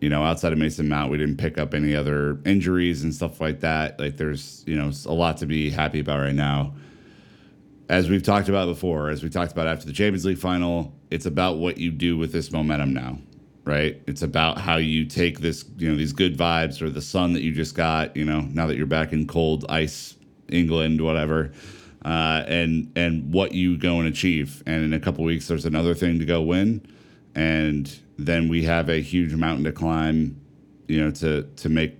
[0.00, 3.40] you know, outside of Mason Mount, we didn't pick up any other injuries and stuff
[3.40, 3.98] like that.
[3.98, 6.74] Like there's, you know, a lot to be happy about right now.
[7.88, 11.24] As we've talked about before, as we talked about after the Champions League final, it's
[11.24, 13.18] about what you do with this momentum now,
[13.64, 14.02] right?
[14.06, 17.42] It's about how you take this, you know, these good vibes or the sun that
[17.42, 20.16] you just got, you know, now that you're back in cold ice
[20.48, 21.52] England, whatever,
[22.04, 24.62] uh, and and what you go and achieve.
[24.66, 26.86] And in a couple weeks, there's another thing to go win,
[27.36, 30.40] and then we have a huge mountain to climb,
[30.88, 31.96] you know, to to make,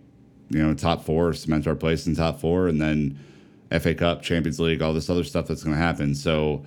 [0.48, 3.18] you know, top four, cement our place in top four, and then
[3.70, 6.14] FA Cup, Champions League, all this other stuff that's going to happen.
[6.14, 6.64] So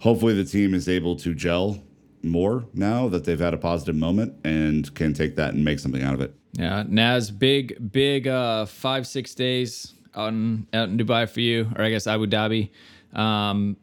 [0.00, 1.82] hopefully the team is able to gel
[2.22, 6.02] more now that they've had a positive moment and can take that and make something
[6.02, 6.34] out of it.
[6.52, 11.70] Yeah, Naz, big, big uh, five, six days out in, out in Dubai for you,
[11.76, 12.70] or I guess Abu Dhabi.
[13.14, 13.76] Um,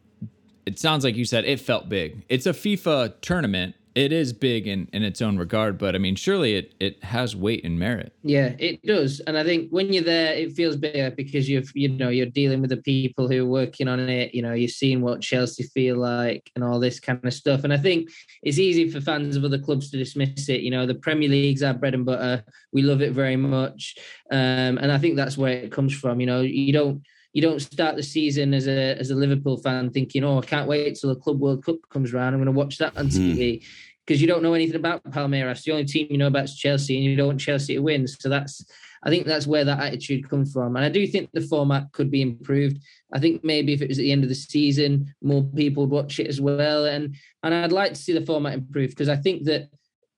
[0.66, 2.24] it sounds like you said it felt big.
[2.28, 6.14] It's a FIFA tournament, it is big in, in its own regard, but I mean,
[6.14, 8.12] surely it, it has weight and merit.
[8.22, 9.18] Yeah, it does.
[9.26, 12.60] And I think when you're there, it feels bigger because you've, you know, you're dealing
[12.60, 14.32] with the people who are working on it.
[14.32, 17.64] You know, you're seeing what Chelsea feel like and all this kind of stuff.
[17.64, 18.08] And I think
[18.44, 20.60] it's easy for fans of other clubs to dismiss it.
[20.60, 22.44] You know, the Premier League's our bread and butter.
[22.72, 23.96] We love it very much.
[24.30, 26.20] Um, and I think that's where it comes from.
[26.20, 27.02] You know, you don't,
[27.32, 30.68] you don't start the season as a as a Liverpool fan thinking, "Oh, I can't
[30.68, 32.32] wait till the Club World Cup comes around.
[32.32, 33.62] I'm going to watch that on mm.
[34.08, 35.64] TV." because you don't know anything about Palmeiras.
[35.64, 38.06] The only team you know about is Chelsea, and you don't want Chelsea to win.
[38.08, 38.64] So that's,
[39.02, 40.76] I think that's where that attitude comes from.
[40.76, 42.78] And I do think the format could be improved.
[43.12, 45.90] I think maybe if it was at the end of the season, more people would
[45.90, 46.86] watch it as well.
[46.86, 49.68] And and I'd like to see the format improved because I think that.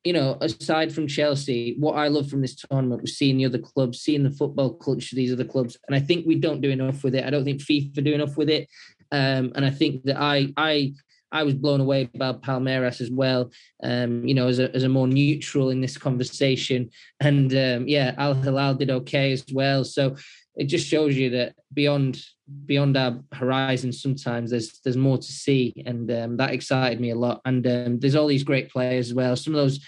[0.03, 3.59] You know, aside from Chelsea, what I love from this tournament was seeing the other
[3.59, 6.71] clubs, seeing the football culture of these other clubs, and I think we don't do
[6.71, 7.27] enough with it.
[7.27, 8.67] I don't think FIFA do enough with it,
[9.13, 10.95] um, and I think that I I
[11.33, 13.51] I was blown away by Palmeiras as well.
[13.83, 16.91] Um, you know, as a as a more neutral in this conversation,
[17.21, 19.85] and um, yeah, Al Hilal did okay as well.
[19.85, 20.17] So
[20.57, 22.23] it just shows you that beyond
[22.67, 27.17] beyond our horizon, sometimes there's there's more to see, and um, that excited me a
[27.17, 27.41] lot.
[27.45, 29.37] And um, there's all these great players as well.
[29.37, 29.81] Some of those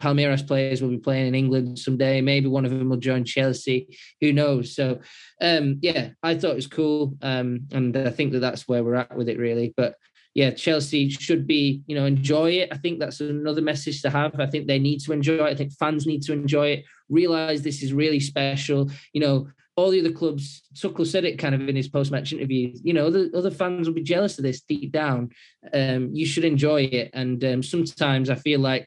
[0.00, 2.20] Palmeiras players will be playing in England someday.
[2.20, 3.98] Maybe one of them will join Chelsea.
[4.20, 4.74] Who knows?
[4.74, 5.00] So,
[5.40, 8.94] um, yeah, I thought it was cool, um, and I think that that's where we're
[8.94, 9.74] at with it, really.
[9.76, 9.94] But
[10.34, 12.68] yeah, Chelsea should be, you know, enjoy it.
[12.72, 14.38] I think that's another message to have.
[14.38, 15.50] I think they need to enjoy it.
[15.50, 18.90] I think fans need to enjoy it, realize this is really special.
[19.12, 22.72] You know, all the other clubs, Tuchel said it kind of in his post-match interview,
[22.82, 25.30] you know, the other fans will be jealous of this deep down.
[25.72, 27.10] Um, you should enjoy it.
[27.12, 28.86] And um, sometimes I feel like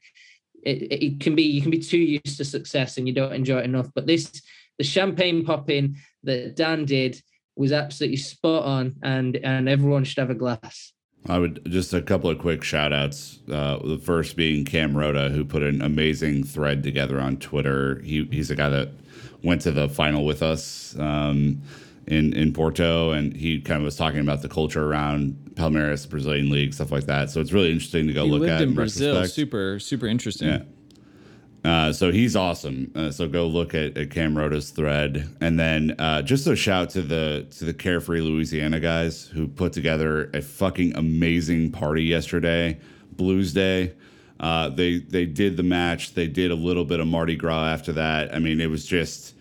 [0.63, 3.59] it, it can be, you can be too used to success and you don't enjoy
[3.59, 3.89] it enough.
[3.93, 4.31] But this,
[4.77, 7.21] the champagne popping that Dan did
[7.55, 10.92] was absolutely spot on and, and everyone should have a glass.
[11.29, 13.39] I would just a couple of quick shout outs.
[13.49, 18.01] Uh, the first being Cam Rota, who put an amazing thread together on Twitter.
[18.01, 18.89] He, he's a guy that
[19.41, 21.61] went to the final with us um,
[22.07, 26.49] in, in Porto, and he kind of was talking about the culture around Palmeiras, Brazilian
[26.49, 27.29] league, stuff like that.
[27.29, 28.61] So it's really interesting to go he look lived at.
[28.61, 29.35] in, in Brazil, retrospect.
[29.35, 30.49] super, super interesting.
[30.49, 30.63] Yeah.
[31.63, 32.91] Uh, so he's awesome.
[32.93, 36.89] Uh, so go look at, at Cam Rota's thread, and then uh, just a shout
[36.91, 42.77] to the to the Carefree Louisiana guys who put together a fucking amazing party yesterday,
[43.13, 43.93] Blues Day.
[44.41, 46.15] Uh, they they did the match.
[46.15, 48.35] They did a little bit of Mardi Gras after that.
[48.35, 49.33] I mean, it was just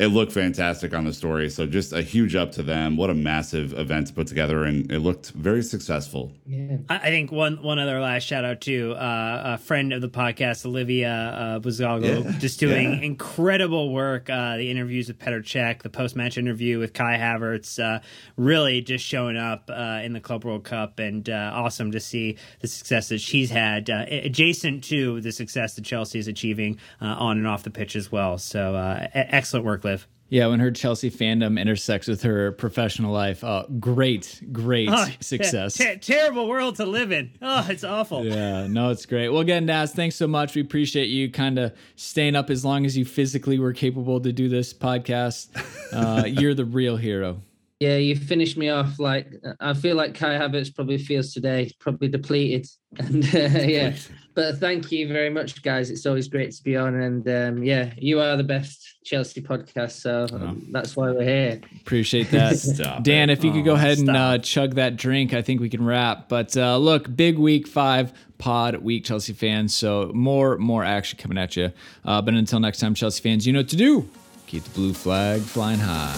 [0.00, 1.50] it looked fantastic on the story.
[1.50, 2.96] So just a huge up to them.
[2.96, 6.32] What a massive event to put together, and it looked very successful.
[6.46, 6.78] Yeah.
[6.88, 10.08] I I think one one other last shout out to uh, a friend of the
[10.08, 12.38] podcast, Olivia uh, Buzaglo, Yeah.
[12.38, 13.00] just doing Yeah.
[13.02, 14.30] incredible work.
[14.30, 18.00] Uh, the interviews with Petr Cech, the post match interview with Kai Havertz, uh,
[18.36, 22.36] really just showing up uh, in the Club World Cup, and uh, awesome to see
[22.60, 27.06] the success that she's had, uh, adjacent to the success that Chelsea is achieving uh,
[27.18, 28.38] on and off the pitch as well.
[28.38, 28.74] So
[29.14, 30.06] excellent work, Liv.
[30.32, 35.74] Yeah, when her Chelsea fandom intersects with her professional life, uh, great, great Oh, success.
[35.76, 37.32] te- terrible world to live in.
[37.42, 38.24] Oh, it's awful.
[38.24, 39.28] Yeah, no, it's great.
[39.30, 40.54] Well, again, Naz, thanks so much.
[40.54, 44.32] We appreciate you kind of staying up as long as you physically were capable to
[44.32, 45.48] do this podcast.
[45.92, 47.42] Uh, you're the real hero.
[47.80, 52.06] Yeah, you finished me off like I feel like Kai Havertz probably feels today, probably
[52.06, 52.68] depleted.
[53.00, 53.96] And uh, yeah,
[54.36, 55.90] but thank you very much, guys.
[55.90, 59.92] It's always great to be on, and um, yeah, you are the best Chelsea podcast,
[59.92, 61.60] so um, that's why we're here.
[61.80, 63.00] Appreciate that.
[63.02, 65.70] Dan, if you could go Aw, ahead and uh, chug that drink, I think we
[65.70, 66.28] can wrap.
[66.28, 69.74] But uh, look, big week five pod week, Chelsea fans.
[69.74, 71.72] So more, more action coming at you.
[72.04, 74.08] Uh, but until next time, Chelsea fans, you know what to do.
[74.46, 76.16] Keep the blue flag flying high.